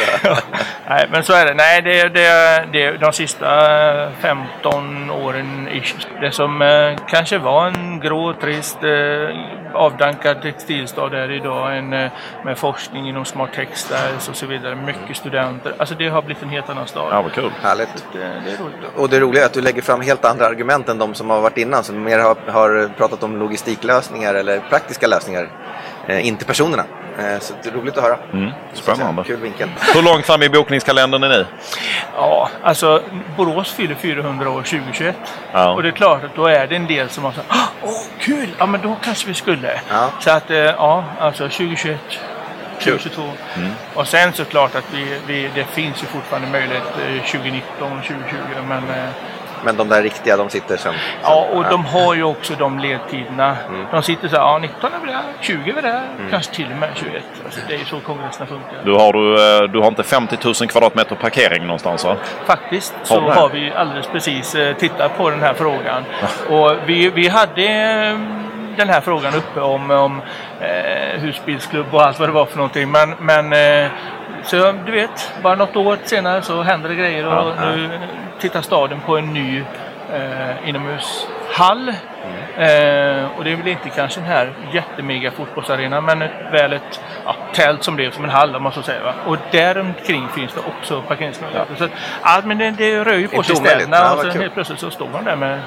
[0.88, 1.54] Nej, men så är det.
[1.54, 3.46] Nej, det, det, det de sista
[4.02, 5.94] eh, 15 åren ish.
[6.20, 8.90] Det som eh, kanske var en grå, trist, eh,
[9.74, 12.10] avdankad textilstad är idag en, eh,
[12.44, 14.74] med forskning inom smart textiles och så vidare.
[14.74, 15.74] Mycket studenter.
[15.78, 17.08] Alltså det har blivit en helt annan stad.
[17.12, 17.50] Ja, vad kul.
[17.62, 18.04] Härligt.
[18.12, 18.76] Det, det är roligt.
[18.96, 21.40] Och det roliga är att du lägger fram helt andra argument än de som har
[21.40, 25.48] varit innan, som mer har, har pratat om logistiklösningar eller praktiska lösningar,
[26.06, 26.84] eh, inte personerna.
[27.18, 28.18] Eh, så det är roligt att höra.
[28.32, 29.24] Mm, spännande.
[29.24, 29.68] Kul vinkel.
[29.94, 31.44] Hur långt fram i bokningskalendern är ni?
[32.14, 33.02] Ja, alltså
[33.36, 35.16] Borås fyller 400 år 2021.
[35.52, 35.74] Ja.
[35.74, 37.46] Och det är klart att då är det en del som har sagt
[37.82, 38.48] Åh, kul!
[38.58, 39.80] Ja, men då kanske vi skulle.
[39.90, 40.10] Ja.
[40.20, 42.00] Så att, eh, ja, alltså 2021,
[42.78, 43.22] 2022.
[43.56, 43.70] Mm.
[43.94, 48.36] Och sen såklart att vi, vi, det finns ju fortfarande möjlighet eh, 2019, 2020.
[48.68, 49.10] Men, eh,
[49.64, 50.94] Men de där riktiga, de sitter sen.
[51.22, 53.56] ja, och de har ju också de ledtiderna.
[53.68, 53.86] Mm.
[53.90, 56.66] De sitter så här, ja 19 är vi där, 20 är vi där, kanske till
[56.72, 57.22] och med 21.
[57.44, 58.84] Alltså, det är ju så kongresserna funkar.
[58.84, 62.16] Du har, du, eh, du har inte 50 000 kvadratmeter parkering någonstans va?
[62.46, 66.04] Faktiskt Har så har vi alldeles precis eh, tittat på den här frågan.
[66.48, 68.18] Och vi, vi hade eh,
[68.76, 70.22] den här frågan uppe om, om
[70.60, 72.90] eh, husbilsklubb och allt vad det var för någonting.
[72.90, 73.90] Men, men eh,
[74.42, 77.90] så du vet, bara något år senare så händer det grejer och Ja, nu
[78.40, 79.64] tittar staden på en ny
[80.12, 80.68] eh,
[81.48, 81.88] inomhushall.
[81.88, 82.38] Mm.
[82.58, 87.00] Eh, och det är väl inte kanske den här jättemega fotbollsarenan men ett, väl ett
[87.24, 89.02] ja, tält som blev som en hall om man så säger.
[89.02, 89.14] Va?
[89.26, 91.74] Och däromkring finns det också parkeringsmöjligheter.
[91.74, 91.90] Så, att,
[92.22, 94.90] ja, men det, det rör ju på sig städerna Ja, och sen helt plötsligt så
[94.90, 95.60] står man där med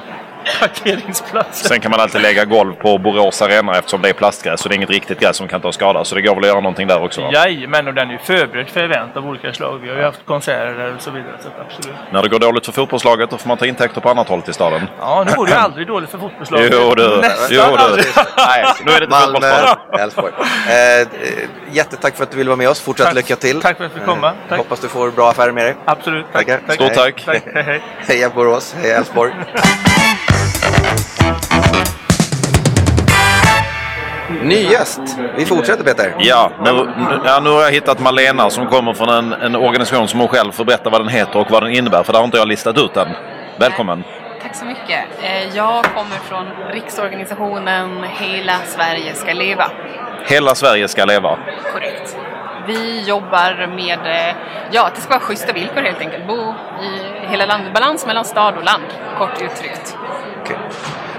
[0.60, 1.68] parkeringsplatser.
[1.68, 4.74] Sen kan man alltid lägga golv på Borås Arena eftersom det är plastgräs så det
[4.74, 6.04] är inget riktigt gräs som kan ta skada.
[6.04, 7.30] Så det går väl att göra någonting där också va?
[7.32, 9.78] Jajamän, och den är ju förberedd för event av olika slag.
[9.78, 11.36] Vi har ju haft konserter och så vidare.
[11.40, 11.96] Så absolut.
[12.10, 14.54] När det går dåligt för fotbollslaget då får man ta intäkter på annat håll till
[14.54, 14.88] staden.
[15.00, 16.70] Ja, nu går det ju aldrig dåligt för fotbollslaget.
[16.74, 17.16] Jo du.
[17.20, 17.82] Nästan Jo, du.
[17.82, 18.04] aldrig.
[18.36, 19.74] Nej, nu är det inte Malmö.
[19.98, 20.32] Elfsborg.
[20.68, 21.08] Eh,
[21.70, 22.80] jättetack för att du ville vara med oss.
[22.80, 23.14] Fortsätt Tack.
[23.14, 23.60] lycka till.
[23.62, 24.26] Tack för att vi fick komma.
[24.28, 24.58] Eh, Tack.
[24.58, 25.76] Hoppas du får bra affärer med dig.
[25.84, 26.26] Absolut.
[26.32, 26.46] Tack.
[26.46, 26.74] Tackar.
[26.74, 26.96] Stort Hej.
[26.96, 27.24] tack.
[27.24, 27.42] Tack.
[27.54, 27.82] Hej, hej.
[28.08, 29.32] Heja Borås, heja Elfsborg.
[34.42, 35.00] Ny gäst.
[35.36, 36.14] Vi fortsätter Peter.
[36.18, 40.08] Ja nu, nu- ja, nu har jag hittat Malena som kommer från en, en organisation
[40.08, 42.02] som hon själv får berätta vad den heter och vad den innebär.
[42.02, 43.08] För det har inte jag listat ut än.
[43.58, 44.04] Välkommen!
[44.52, 45.04] Tack så mycket.
[45.22, 49.70] Eh, Jag kommer från riksorganisationen Hela Sverige ska leva.
[50.26, 51.38] Hela Sverige ska leva.
[51.72, 52.16] Korrekt.
[52.66, 54.34] Vi jobbar med eh,
[54.70, 56.26] ja, att det ska vara schyssta villkor helt enkelt.
[56.26, 58.82] Bo i hela landet, balans mellan stad och land,
[59.18, 59.96] kort uttryckt.
[60.42, 60.56] Okay.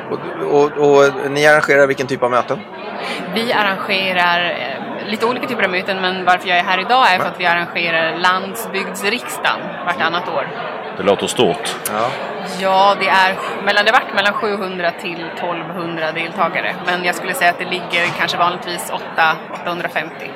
[0.09, 0.19] Och,
[0.53, 2.59] och, och, ni arrangerar vilken typ av möten?
[3.33, 7.19] Vi arrangerar eh, lite olika typer av möten, men varför jag är här idag är
[7.19, 10.47] för att vi arrangerar landsbygdsriksdagen vartannat år.
[10.97, 11.75] Det låter stort.
[11.91, 12.09] Ja,
[12.61, 13.35] ja det är
[13.65, 16.75] mellan, det varit mellan 700 till 1200 deltagare.
[16.85, 19.03] Men jag skulle säga att det ligger kanske vanligtvis 8,
[19.61, 20.31] 850.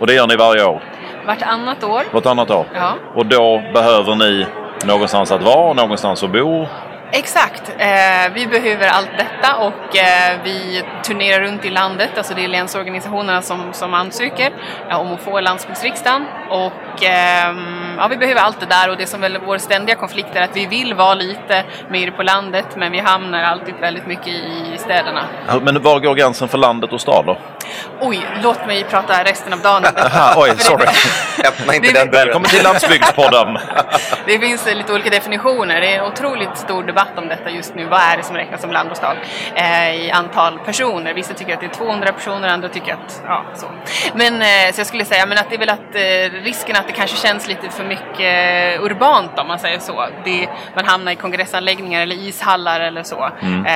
[0.00, 0.82] Och det gör ni varje år?
[1.26, 2.02] Vartannat år.
[2.12, 2.66] Vartannat år?
[2.74, 2.92] Ja.
[3.14, 4.46] Och då behöver ni
[4.84, 6.66] någonstans att vara, någonstans att bo?
[7.14, 7.72] Exakt.
[7.78, 12.10] Eh, vi behöver allt detta och eh, vi turnerar runt i landet.
[12.16, 14.52] Alltså det är länsorganisationerna som, som ansöker
[14.88, 16.26] ja, om att få landsbygdsriksdagen.
[16.50, 17.56] Och eh,
[17.96, 20.56] ja, vi behöver allt det där och det som väl vår ständiga konflikt är att
[20.56, 25.24] vi vill vara lite mer på landet men vi hamnar alltid väldigt mycket i städerna.
[25.62, 27.38] Men var går gränsen för landet och stad då?
[28.00, 29.84] Oj, låt mig prata resten av dagen.
[30.36, 30.86] Oj, sorry.
[31.48, 33.58] Öppna inte den Välkommen till Landsbygdspodden.
[34.26, 35.80] det finns lite olika definitioner.
[35.80, 37.84] Det är en otroligt stor debatt om detta just nu.
[37.84, 39.16] Vad är det som räknas som land och stad
[39.54, 41.14] eh, i antal personer?
[41.14, 43.66] Vissa tycker att det är 200 personer, andra tycker att, ja, så.
[44.14, 46.86] Men eh, så jag skulle säga men att det är väl att eh, risken att
[46.86, 50.06] det kanske känns lite för mycket urbant om man säger så.
[50.24, 53.30] Det, man hamnar i kongressanläggningar eller ishallar eller så.
[53.42, 53.66] Mm.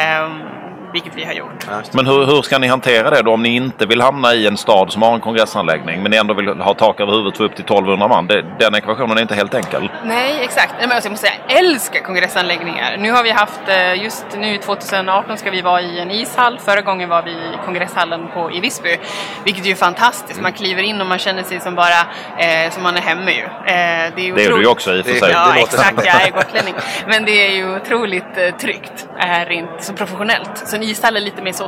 [0.97, 1.67] Vilket vi har gjort.
[1.93, 4.57] Men hur, hur ska ni hantera det då om ni inte vill hamna i en
[4.57, 7.55] stad som har en kongressanläggning men ni ändå vill ha tak över huvudet för upp
[7.55, 8.27] till 1200 man?
[8.27, 9.91] Det, den ekvationen är inte helt enkel.
[10.05, 10.75] Nej, exakt.
[10.81, 12.97] Men alltså, jag måste säga, jag älskar kongressanläggningar.
[12.99, 16.59] Nu har vi haft, eh, just nu 2018 ska vi vara i en ishall.
[16.59, 18.97] Förra gången var vi i kongresshallen på, i Visby.
[19.45, 20.41] Vilket är ju fantastiskt.
[20.41, 22.01] Man kliver in och man känner sig som bara,
[22.39, 23.43] eh, som man är hemma ju.
[23.43, 25.31] Eh, det är, det är du ju också i och för sig.
[25.33, 26.07] Ja, exakt.
[26.07, 26.75] Jag är gotlänning.
[27.07, 29.09] Men det är ju otroligt eh, tryggt.
[29.19, 30.63] Är inte så professionellt.
[30.67, 31.67] Så är lite mer så,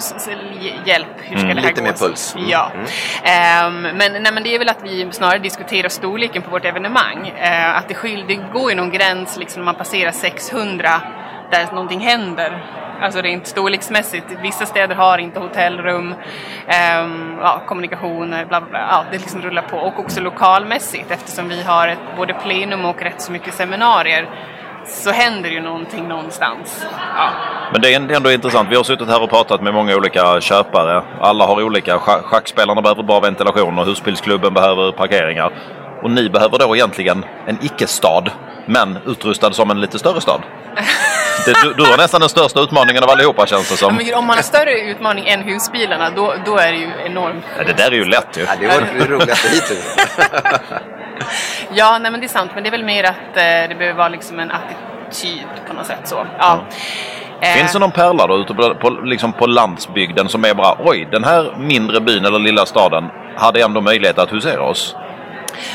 [0.84, 1.86] hjälp, hur ska Mm, det här lite gå?
[1.86, 2.34] mer puls.
[2.34, 2.48] Mm.
[2.48, 2.70] Ja.
[3.22, 7.28] Ehm, men, nej, men det är väl att vi snarare diskuterar storleken på vårt evenemang.
[7.28, 10.90] Eh, att det, skil, det går ju någon gräns liksom när man passerar 600
[11.50, 12.64] där någonting händer.
[13.00, 14.24] Alltså rent storleksmässigt.
[14.42, 16.14] Vissa städer har inte hotellrum,
[16.66, 18.78] ehm, ja, kommunikationer, bla bla bla.
[18.90, 19.76] Ja, det liksom rullar på.
[19.76, 24.28] Och också lokalmässigt eftersom vi har ett, både plenum och rätt så mycket seminarier
[24.86, 26.86] så händer ju någonting någonstans.
[27.16, 27.30] Ja.
[27.72, 28.68] Men det är ändå intressant.
[28.70, 31.02] Vi har suttit här och pratat med många olika köpare.
[31.20, 31.96] Alla har olika.
[31.98, 35.52] Scha- Schackspelarna behöver bra ventilation och husbilsklubben behöver parkeringar.
[36.02, 38.30] Och ni behöver då egentligen en icke-stad,
[38.66, 40.42] men utrustad som en lite större stad.
[41.44, 43.94] Det, du, du har nästan den största utmaningen av allihopa känns det som.
[43.96, 47.44] Men om man har större utmaning än husbilarna då, då är det ju enormt.
[47.58, 48.40] Ja, det där är ju lätt ju.
[48.42, 49.96] Ja, det var det roligaste hittills.
[51.72, 52.50] Ja, nej, men det är sant.
[52.54, 55.86] Men det är väl mer att eh, det behöver vara liksom en attityd på något
[55.86, 56.00] sätt.
[56.08, 56.26] Så.
[56.38, 56.52] Ja.
[56.54, 56.60] Eh,
[57.40, 61.08] Finns det någon pärla då ute på, på, liksom på landsbygden som är bara oj,
[61.12, 63.04] den här mindre byn eller lilla staden
[63.36, 64.96] hade ändå möjlighet att husera oss?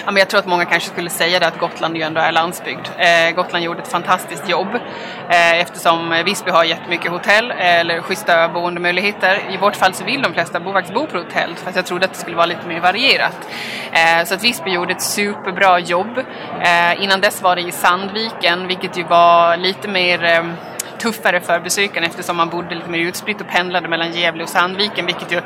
[0.06, 2.32] Ja, men jag tror att många kanske skulle säga det att Gotland ju ändå är
[2.32, 2.88] landsbygd.
[2.98, 4.76] Eh, Gotland gjorde ett fantastiskt jobb
[5.30, 9.40] eh, eftersom Visby har jättemycket hotell eh, eller schyssta boendemöjligheter.
[9.54, 11.86] I vårt fall så vill de flesta bo, faktiskt bo på hotell för att jag
[11.86, 13.50] trodde att det skulle vara lite mer varierat.
[13.92, 16.18] Eh, så att Visby gjorde ett superbra jobb.
[16.62, 20.44] Eh, innan dess var det i Sandviken vilket ju var lite mer eh,
[21.04, 25.06] tuffare för besökarna eftersom man bodde lite mer utspritt och pendlade mellan Gävle och Sandviken
[25.06, 25.42] vilket ju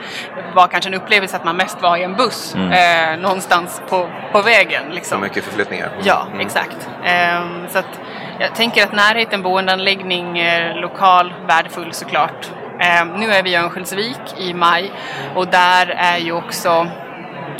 [0.56, 2.72] var kanske en upplevelse att man mest var i en buss Mm.
[2.72, 4.84] eh, någonstans på, på vägen.
[4.90, 5.22] Så Liksom.
[5.22, 5.90] mycket förflyttningar.
[6.04, 6.40] Ja, Mm.
[6.40, 6.90] exakt.
[7.06, 8.00] Ehm, så att
[8.40, 12.48] jag tänker att närheten, boendeanläggning, eh, lokal, värdefull såklart.
[12.80, 14.92] Ehm, nu är vi i Örnsköldsvik i maj
[15.36, 16.88] och där är ju också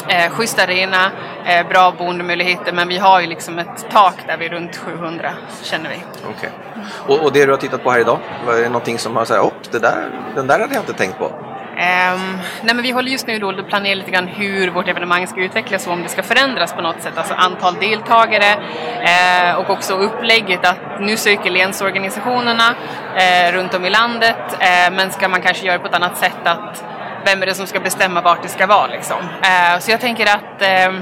[0.08, 1.12] eh, schysst arena,
[1.46, 5.34] eh, bra boendemöjligheter men vi har ju liksom ett tak där vi är runt 700
[5.64, 5.96] känner vi.
[6.30, 6.50] Okej.
[7.08, 9.44] Och, och det du har tittat på här idag, är det någonting som har sagt
[9.44, 11.32] upp det där, den där hade jag inte tänkt på?
[11.78, 15.28] Ehm, nej men vi håller just nu då och planerar lite grann hur vårt evenemang
[15.28, 17.18] ska utvecklas och om det ska förändras på något sätt.
[17.18, 18.52] Alltså antal deltagare
[19.02, 22.76] eh, och också upplägget att nu söker länsorganisationerna
[23.16, 26.44] eh, runt om i landet eh, men ska man kanske göra på ett annat sätt
[26.44, 26.84] att
[27.28, 29.18] vem är det som ska bestämma vart det ska vara liksom.
[29.42, 31.00] Eh, så jag tänker att eh,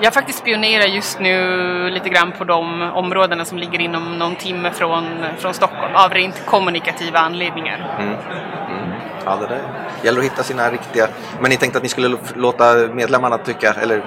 [0.00, 4.70] jag faktiskt spionerar just nu lite grann på de områdena som ligger inom någon timme
[4.70, 5.04] från,
[5.38, 7.96] från Stockholm av rent kommunikativa anledningar.
[7.98, 8.10] Mm.
[8.10, 8.92] Mm.
[9.24, 9.62] Ja, det där
[10.02, 11.08] gäller att hitta sina riktiga...
[11.40, 14.02] Men ni tänkte att ni skulle låta medlemmarna tycka, eller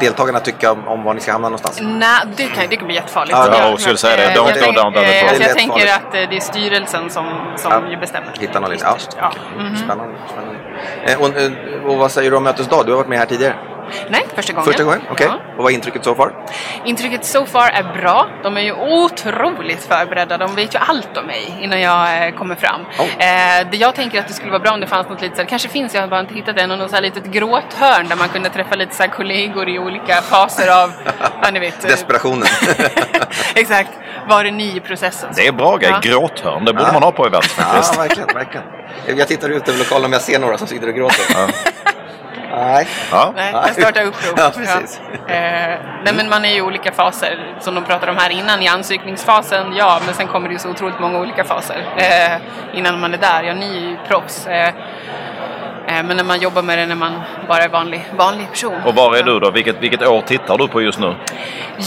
[0.00, 1.78] deltagarna tycka om, om var ni ska hamna någonstans?
[1.82, 3.38] Nej, det kan, det kan bli jättefarligt.
[3.38, 4.24] Ja, Ja, jag skulle säga det.
[4.24, 5.28] Eh, Don't jag go down that eh, road.
[5.28, 7.24] alltså Jag tänker att eh, det är styrelsen som,
[7.56, 8.32] som Ja, ju bestämmer.
[8.40, 8.84] Hitta någon lite...
[8.86, 9.28] Ja, Ja.
[9.32, 9.64] okej.
[9.66, 9.76] mhm.
[9.76, 10.14] Spännande.
[10.32, 10.58] spännande.
[11.04, 12.82] Eh, och, eh, och vad säger du om mötesdag?
[12.86, 13.54] Du har varit med här tidigare.
[14.08, 14.64] Nej, första gången.
[14.66, 15.26] Första gången, okej.
[15.30, 15.38] Ja.
[15.56, 16.32] Och vad är intrycket so far?
[16.84, 18.26] Intrycket so far är bra.
[18.42, 20.38] De är ju otroligt förberedda.
[20.38, 22.80] De vet ju allt om mig innan jag eh, kommer fram.
[22.98, 25.42] Eh, det jag tänker att det skulle vara bra om det fanns något litet, så
[25.42, 28.16] här- kanske finns, jag har bara inte hittat det, något så här litet gråthörn där
[28.16, 30.92] man kunde träffa lite så här kollegor i olika faser av,
[31.42, 31.84] ja ni vet.
[31.84, 32.48] eh, Desperationen.
[33.54, 33.90] Exakt.
[34.28, 35.28] Var är ni i processen?
[35.36, 35.90] Det är bra grej.
[35.90, 36.00] Ja.
[36.02, 36.92] Gråthörn, det borde Ja.
[36.92, 37.94] man ha på event faktiskt.
[37.94, 38.66] Ja, verkligen, verkligen.
[39.18, 41.24] Jag tittar ut över lokalen om jag ser några som sitter och gråter.
[42.50, 42.88] Nej.
[43.12, 43.32] Ja.
[43.36, 44.34] Nej, jag startar upprop.
[44.36, 45.00] Ja, precis.
[45.28, 45.34] Ja.
[45.34, 48.62] Eh, nej, men man är i olika faser, som de pratade om här innan.
[48.62, 53.00] I ansökningsfasen, ja, men sen kommer det ju så otroligt många olika faser eh, innan
[53.00, 53.42] man är där.
[53.42, 54.46] Ja, ni är ju proffs.
[54.46, 54.74] Eh,
[55.88, 58.82] men när man jobbar med det när man bara är vanlig, vanlig person.
[58.84, 59.50] Och var är du då?
[59.50, 61.14] Vilket, vilket år tittar du på just nu?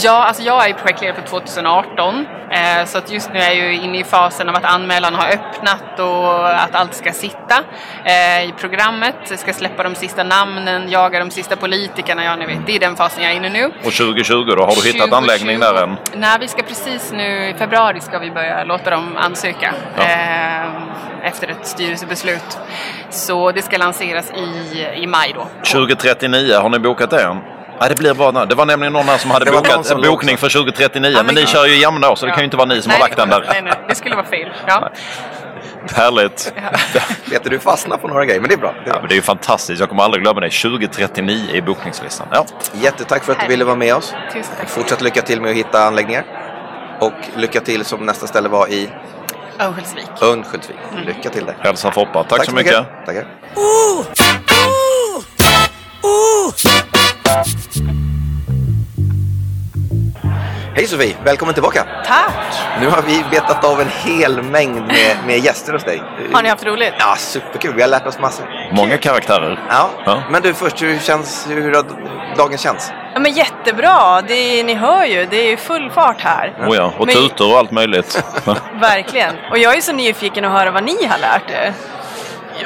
[0.04, 2.26] Ja, alltså jag är projektledare för 2018.
[2.52, 5.28] Eh, så att just nu är jag ju inne i fasen av att anmälan har
[5.28, 7.64] öppnat och att allt ska sitta
[8.06, 9.16] eh, i programmet.
[9.30, 12.24] Jag ska släppa de sista namnen, jaga de sista politikerna.
[12.24, 13.66] Ja, ni vet, det är den fasen jag är inne nu.
[13.66, 14.64] Och 2020 då?
[14.64, 15.16] Har du hittat 2020.
[15.16, 15.98] anläggning där än?
[16.16, 21.48] Nej, vi ska precis nu i februari ska vi börja låta dem ansöka eh, efter
[21.48, 22.60] ett styrelsebeslut.
[23.10, 25.48] Så det ska lanseras i, i maj då.
[25.72, 27.38] 2039, har ni bokat det än?
[27.80, 28.46] Nej, det blir bara...
[28.46, 31.14] Det var nämligen någon här som hade bokat en bokning för 2039.
[31.18, 32.92] men men ni kör ju jämna år så det kan ju inte vara ni som
[32.92, 33.46] har lagt den där.
[33.48, 34.50] Nej, nej, det skulle vara fel.
[34.68, 34.92] Ja.
[35.96, 36.54] Härligt!
[37.30, 38.74] Peter, du fastnar på några grejer, men det är bra.
[38.86, 39.80] Det är Ja, men det är ju fantastiskt.
[39.80, 40.50] Jag kommer aldrig glömma det.
[40.50, 42.28] 2039 i bokningslistan.
[42.32, 42.46] Ja.
[42.74, 44.14] Jättetack för att du ville vara med oss.
[44.34, 44.70] Tusen tack.
[44.70, 46.24] Fortsatt lycka till med att hitta anläggningar.
[47.00, 48.90] Och lycka till som nästa ställe var i
[49.62, 50.06] Örnsköldsvik.
[50.22, 50.78] Örnsköldsvik.
[51.06, 51.56] Lycka till där.
[51.60, 52.24] Hälsa Foppa.
[52.24, 52.86] Tack, så mycket.
[53.06, 53.28] Tackar.
[60.76, 61.86] Hej Sofie, välkommen tillbaka.
[62.06, 62.34] Tack!
[62.80, 66.04] Nu har vi betat av en hel mängd med, med gäster hos dig.
[66.34, 66.94] Har ni haft roligt?
[67.00, 67.74] Ja, superkul.
[67.76, 68.46] Vi har lärt oss massor.
[68.74, 69.66] Många karaktärer.
[69.70, 69.90] Ja.
[70.06, 70.24] Ja.
[70.32, 71.86] Men du först, hur, känns, hur har
[72.38, 72.92] dagen känts?
[73.14, 74.22] Ja, men jättebra!
[74.22, 76.54] Det är, ni hör ju, det är ju full fart här.
[76.68, 78.24] Oh ja, och Men- tutor och allt möjligt.
[78.82, 79.36] Verkligen.
[79.52, 81.74] Och jag är så nyfiken att höra vad ni har lärt er.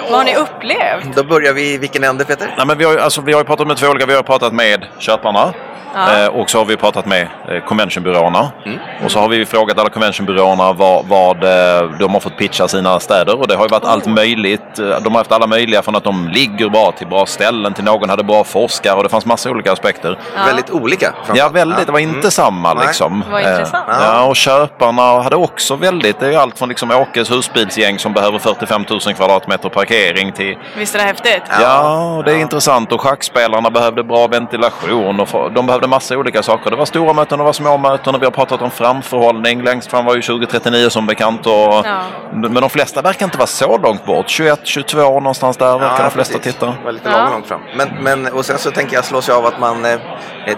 [0.10, 1.16] Vad har ni upplevt?
[1.16, 2.54] Då börjar vi i vilken ände Peter?
[2.58, 4.06] Nej, men vi, har, ju- alltså, vi har ju pratat med två olika.
[4.06, 5.54] Vi har pratat med köparna.
[5.98, 6.24] Ja.
[6.24, 8.52] Eh, och så har vi pratat med eh, conventionbyråerna.
[8.66, 8.78] Mm.
[9.06, 13.00] Och så har vi frågat alla conventionbyråerna vad, vad eh, de har fått pitcha sina
[13.00, 13.40] städer.
[13.40, 13.92] Och det har ju varit Oh.
[13.92, 14.80] allt möjligt.
[14.80, 17.84] Eh, De har haft alla möjliga från att de ligger bra till bra ställen till
[17.84, 20.20] någon hade bra forskare och det fanns massa olika aspekter.
[20.46, 21.14] Väldigt olika.
[21.34, 21.86] Ja, väldigt.
[21.86, 22.32] Det var inte Mm.
[22.32, 23.24] samma liksom.
[23.32, 23.86] Vad Eh, intressant.
[23.88, 28.40] Ja, och köparna hade också väldigt, det är allt från liksom Åkes husbilsgäng som behöver
[28.40, 31.44] 45 000 kvadratmeter parkering till Visst är det häftigt?
[31.62, 36.70] Ja, det är intressant och schackspelarna behövde bra ventilation och de behövde massa olika saker.
[36.72, 39.64] Det var stora möten och det var små möten och vi har pratat om framförhållning.
[39.64, 41.46] Längst fram var ju 2039 som bekant.
[41.48, 41.54] Och,
[41.86, 42.02] Ja.
[42.32, 44.30] Men de flesta verkar inte vara så långt bort.
[44.30, 46.54] 21, 22 någonstans där verkar de flesta precis.
[46.54, 46.66] titta.
[46.66, 47.18] Det var lite Ja.
[47.18, 47.62] långt, långt fram.
[47.78, 50.00] Men, men, och sen så tänker jag slås jag av att man, eh,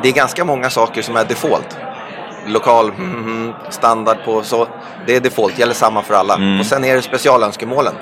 [0.01, 1.77] det är ganska många saker som är default.
[2.47, 4.67] Lokal, mm, standard på så.
[5.05, 6.33] Det är default, gäller samma för alla.
[6.35, 6.59] Mm.
[6.59, 7.93] Och sen är det specialönskemålen.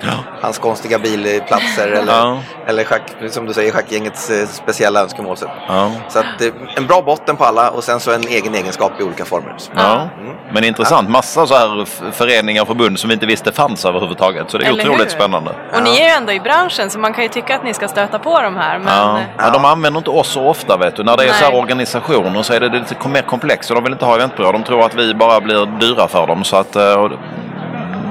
[0.42, 2.38] Hans konstiga bilplatser eller, Ja.
[2.68, 5.38] eller schack, som du säger, schackgängets eh, speciella önskemål.
[5.38, 5.92] Så, Ja.
[6.10, 9.04] så att, eh, en bra botten på alla och sen så en egen egenskap i
[9.04, 9.56] olika former.
[9.76, 10.10] Ja.
[10.20, 10.36] Mm.
[10.54, 11.10] Men intressant.
[11.10, 14.52] Massa så här föreningar och förbund som vi inte visste fanns överhuvudtaget.
[14.52, 15.10] Så det är Eller otroligt hur?
[15.10, 15.52] spännande.
[15.76, 17.88] Och ni är ju ändå i branschen så man kan ju tycka att ni ska
[17.88, 18.80] stöta på de här.
[18.80, 19.18] Men Ja.
[19.20, 21.04] eh, Ja, de använder inte oss så ofta vet du.
[21.04, 21.36] När det är Nej.
[21.40, 23.70] så här organisationer så är det lite mer komplext.
[23.70, 24.52] Och de vill inte ha eventbyrå.
[24.52, 26.44] De tror att vi bara blir dyra för dem.
[26.44, 27.10] Så att, eh,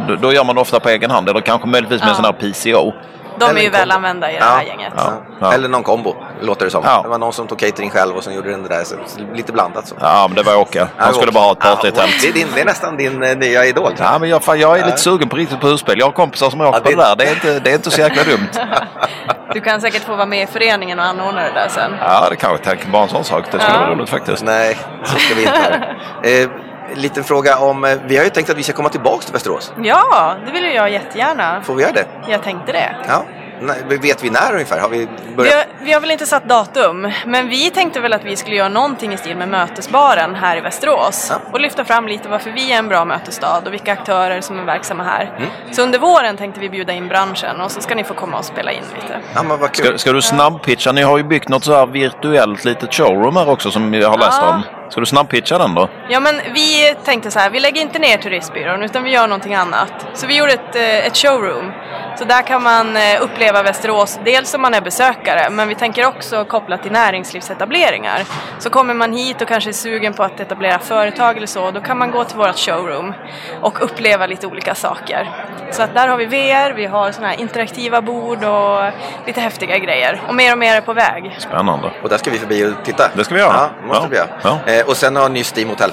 [0.08, 1.28] då, då gör man det ofta på egen hand.
[1.28, 2.10] Eller kanske möjligtvis med Ja.
[2.10, 2.92] en sån här PCO.
[3.38, 3.78] De är Eller ju en kombo.
[3.80, 4.92] väl använda i det här gänget.
[4.96, 5.12] Ja.
[5.40, 5.52] Ja.
[5.52, 6.82] Eller någon kombo, låter det som.
[6.86, 7.00] Ja.
[7.02, 8.84] Det var någon som tog catering själv och som gjorde den där.
[8.84, 8.94] Så
[9.34, 9.94] lite blandat så.
[10.00, 10.78] Ja, men det var Åke.
[10.78, 12.10] Ja, Han skulle bara ha ett ja, partytält.
[12.22, 13.92] det, är din, det är nästan din eh, nya idol.
[13.98, 14.06] jag.
[14.14, 15.98] Ja, men jag, fan, jag är lite sugen på riktigt på husbil.
[15.98, 17.16] Jag har kompisar som åker Ja, på det- där.
[17.16, 18.48] Det är, inte, det är inte så jäkla dumt.
[19.54, 21.94] Du kan säkert få vara med i föreningen och anordna det där sen.
[22.00, 23.44] Ja, det kanske tänker bara en sån sak.
[23.52, 23.80] Det skulle Ja.
[23.80, 24.44] vara roligt faktiskt.
[24.44, 25.94] Nej, så ska vi inte ha det.
[26.42, 26.48] Eh,
[26.96, 29.72] liten fråga om, eh, vi har ju tänkt att vi ska komma tillbaka till Västerås.
[29.82, 31.62] Ja, det vill jag jättegärna.
[31.62, 32.06] Får vi göra det?
[32.28, 32.96] Jag tänkte det.
[33.08, 33.24] Ja.
[33.60, 34.80] Nej, vet vi när ungefär?
[34.80, 35.54] Har vi Vi börjat?
[35.54, 38.68] har, vi har väl inte satt datum, men vi tänkte väl att vi skulle göra
[38.68, 41.50] någonting i stil med mötesbaren här i Västerås Ja.
[41.52, 44.64] och lyfta fram lite varför vi är en bra mötesstad och vilka aktörer som är
[44.64, 45.32] verksamma här.
[45.36, 45.48] Mm.
[45.72, 48.44] Så under våren tänkte vi bjuda in branschen och så ska ni få komma och
[48.44, 49.18] spela in lite.
[49.34, 49.86] Ja, men vad kul.
[49.86, 50.92] Ska, ska du snabbpitcha?
[50.92, 54.18] Ni har ju byggt något så här virtuellt litet showroom här också som jag har
[54.18, 54.48] läst Ja.
[54.54, 54.62] om.
[54.94, 55.88] Ska du snabbpitcha den då?
[56.08, 59.54] Ja men vi tänkte så här, vi lägger inte ner turistbyrån utan vi gör någonting
[59.54, 60.06] annat.
[60.14, 61.72] Så vi gjorde ett, eh, ett showroom
[62.16, 66.06] så där kan man eh, uppleva Västerås, dels om man är besökare, men vi tänker
[66.06, 68.22] också kopplat till näringslivsetableringar.
[68.58, 71.80] Så kommer man hit och kanske är sugen på att etablera företag eller så, då
[71.80, 73.14] kan man gå till vårt showroom
[73.60, 75.30] och uppleva lite olika saker.
[75.70, 78.82] Så att där har vi VR, vi har såna här interaktiva bord och
[79.26, 80.22] lite häftiga grejer.
[80.28, 81.36] Och mer och mer är på väg.
[81.38, 81.90] Spännande.
[82.02, 83.10] Och där ska vi förbi och titta.
[83.14, 83.52] Det ska vi göra.
[83.52, 84.58] Ja, måste vi göra.
[84.66, 85.92] Eh, och sen har ni Steam Hotel.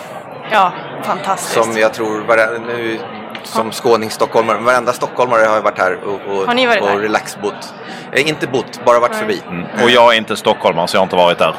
[0.51, 1.63] Ja, fantastiskt.
[1.63, 2.25] Som jag tror,
[2.67, 2.99] nu,
[3.47, 6.87] som skåning, stockholmare, varenda stockholmare har ju varit här och, och, Har ni varit och
[6.87, 6.97] där?
[6.97, 7.73] relaxbott.
[8.11, 9.41] Eh, inte bott, bara varit förbi.
[9.47, 9.65] Mm.
[9.83, 11.55] Och jag är inte stockholmare så jag har inte varit där.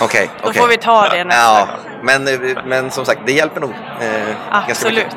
[0.00, 0.60] Okej, Då okej.
[0.62, 2.00] får vi ta det nästa ja, gång.
[2.02, 3.70] men, eh, men som sagt, det hjälper nog.
[4.00, 5.16] Eh, Absolut.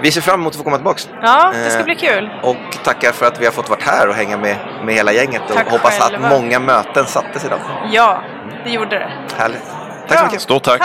[0.00, 1.08] Vi ser fram emot att få komma tillbaks.
[1.22, 2.30] Ja, det ska Eh, bli kul.
[2.42, 5.42] Och tackar för att vi har fått vara här och hänga med, med hela gänget.
[5.54, 6.26] Tack och hoppas själva.
[6.26, 7.58] att många möten sattes idag.
[7.90, 8.22] Ja,
[8.64, 9.10] det gjorde det.
[9.38, 9.62] Härligt.
[10.08, 10.40] Tack så mycket.
[10.40, 10.82] Stort tack.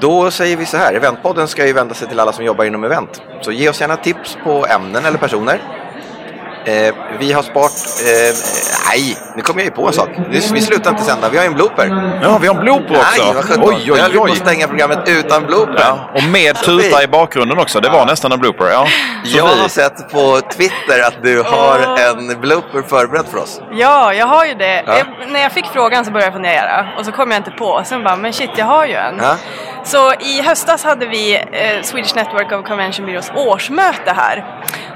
[0.00, 2.84] Då säger vi så här, Eventpodden ska ju vända sig till alla som jobbar inom
[2.84, 3.22] event.
[3.40, 5.60] Så ge oss gärna tips på ämnen eller personer.
[6.64, 7.72] Eh, vi har sparat...
[8.00, 8.34] Eh,
[8.90, 10.08] nej, nu kom jag ju på en sak.
[10.30, 12.20] Vi, vi slutar inte sända, vi har ju en blooper.
[12.22, 13.22] Ja, vi har en blooper också.
[13.24, 13.64] Nej, vad sjutton.
[13.68, 14.30] Oj, oj, Jag höll på oj.
[14.30, 15.74] att stänga programmet utan blooper.
[15.80, 17.80] Ja, och med tuta i bakgrunden också.
[17.80, 18.70] Det var nästan en blooper.
[18.70, 18.86] Ja.
[19.24, 23.60] Jag har sett på Twitter att du har en blooper förberedd för oss.
[23.72, 24.82] Ja, jag har ju det.
[24.86, 24.98] Ja.
[24.98, 27.82] Jag, när jag fick frågan så började jag fundera och så kom jag inte på.
[27.84, 29.18] Sen bara, men shit, jag har ju en.
[29.22, 29.36] Ja.
[29.84, 34.44] Så i höstas hade vi eh, Swedish Network of Convention Bureaus årsmöte här.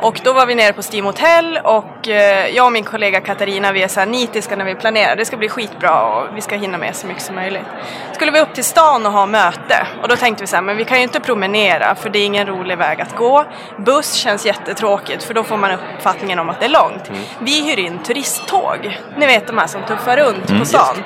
[0.00, 3.72] Och då var vi nere på Steam Hotel och eh, jag och min kollega Katarina
[3.72, 5.16] vi är så här nitiska när vi planerar.
[5.16, 7.66] Det ska bli skitbra och vi ska hinna med så mycket som möjligt.
[8.12, 10.76] Skulle vi upp till stan och ha möte och då tänkte vi så här, men
[10.76, 13.44] vi kan ju inte promenera för det är ingen rolig väg att gå.
[13.78, 17.10] Buss känns jättetråkigt för då får man uppfattningen om att det är långt.
[17.38, 19.00] Vi hyr in turisttåg.
[19.16, 20.96] Ni vet de här som tuffar runt Mm, på stan.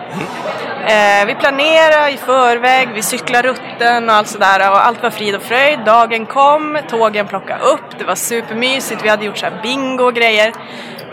[0.87, 5.35] Eh, vi planerar i förväg, vi cyklar rutten och allt sådär och allt var frid
[5.35, 5.79] och fröjd.
[5.85, 10.14] Dagen kom, tågen plockade upp, det var supermysigt, vi hade gjort så här bingo och
[10.14, 10.53] grejer.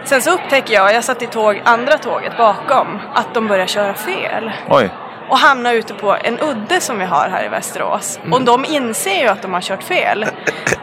[0.03, 3.93] Sen så upptäcker jag, jag satt i tåg, andra tåget bakom, att de börjar köra
[3.93, 4.51] fel.
[4.69, 4.89] Oj.
[5.29, 8.19] Och hamnar ute på en udde som vi har här i Västerås.
[8.31, 10.25] Och de inser ju att de har kört fel.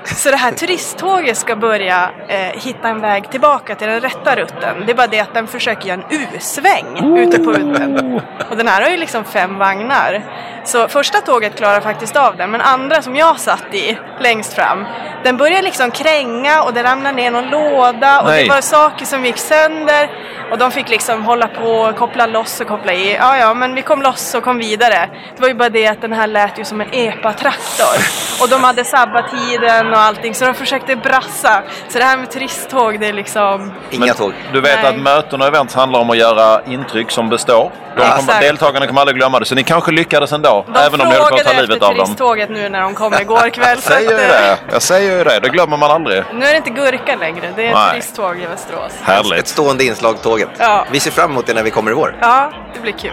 [0.05, 4.83] Så det här turisttåget ska börja eh, hitta en väg tillbaka till den rätta rutten.
[4.87, 8.21] Det är bara det att den försöker göra en U-sväng ute på udden.
[8.51, 10.25] Och den här har ju liksom fem vagnar.
[10.65, 14.85] Så första tåget klarar faktiskt av det, men andra som jag satt i längst fram,
[15.25, 18.43] den börjar liksom kränga och det ramlar ner någon låda och Nej.
[18.45, 20.11] det var saker som gick sönder.
[20.51, 23.15] Och de fick liksom hålla på och koppla loss och koppla i.
[23.15, 25.09] Ja, ja, men vi kom loss och kom vidare.
[25.37, 27.97] Det var ju bara det att den här lät ju som en epa-traktor.
[28.43, 31.63] Och de hade sabbat tiden och allting, så de försökte brassa.
[31.89, 33.73] Så det här med turisttåg, det är liksom...
[33.91, 34.33] Inga tåg.
[34.53, 34.87] Du vet Nej.
[34.87, 37.73] att möten och event handlar om att göra intryck som består.
[37.97, 40.65] De Ja, kommer, deltagarna kommer aldrig glömma det, så ni kanske lyckades ändå.
[40.75, 42.05] De även om ni höll på att ta frågade livet av dem.
[42.07, 43.77] turisttåget nu när de kom igår kväll.
[43.83, 44.59] så Säger ju eh, det.
[44.73, 45.41] Jag säger ju det.
[45.43, 46.23] Det glömmer man aldrig.
[46.35, 47.91] Nu är det inte gurka längre, det är Nej.
[47.91, 48.93] turisttåg i Västerås.
[48.93, 49.47] Ett Härligt.
[49.47, 50.49] stående inslag tåget.
[50.59, 50.87] Ja.
[50.91, 52.17] Vi ser fram emot det när vi kommer i vår.
[52.21, 53.13] Ja, det blir kul.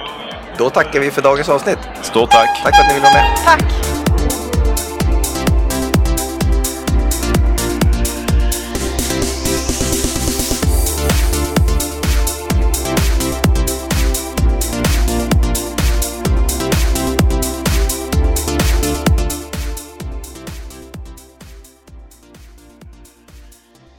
[0.58, 1.80] Då tackar vi för dagens avsnitt.
[2.02, 2.64] Stort tack.
[2.64, 3.38] Tack för att ni ville vara med.
[3.46, 4.01] Tack!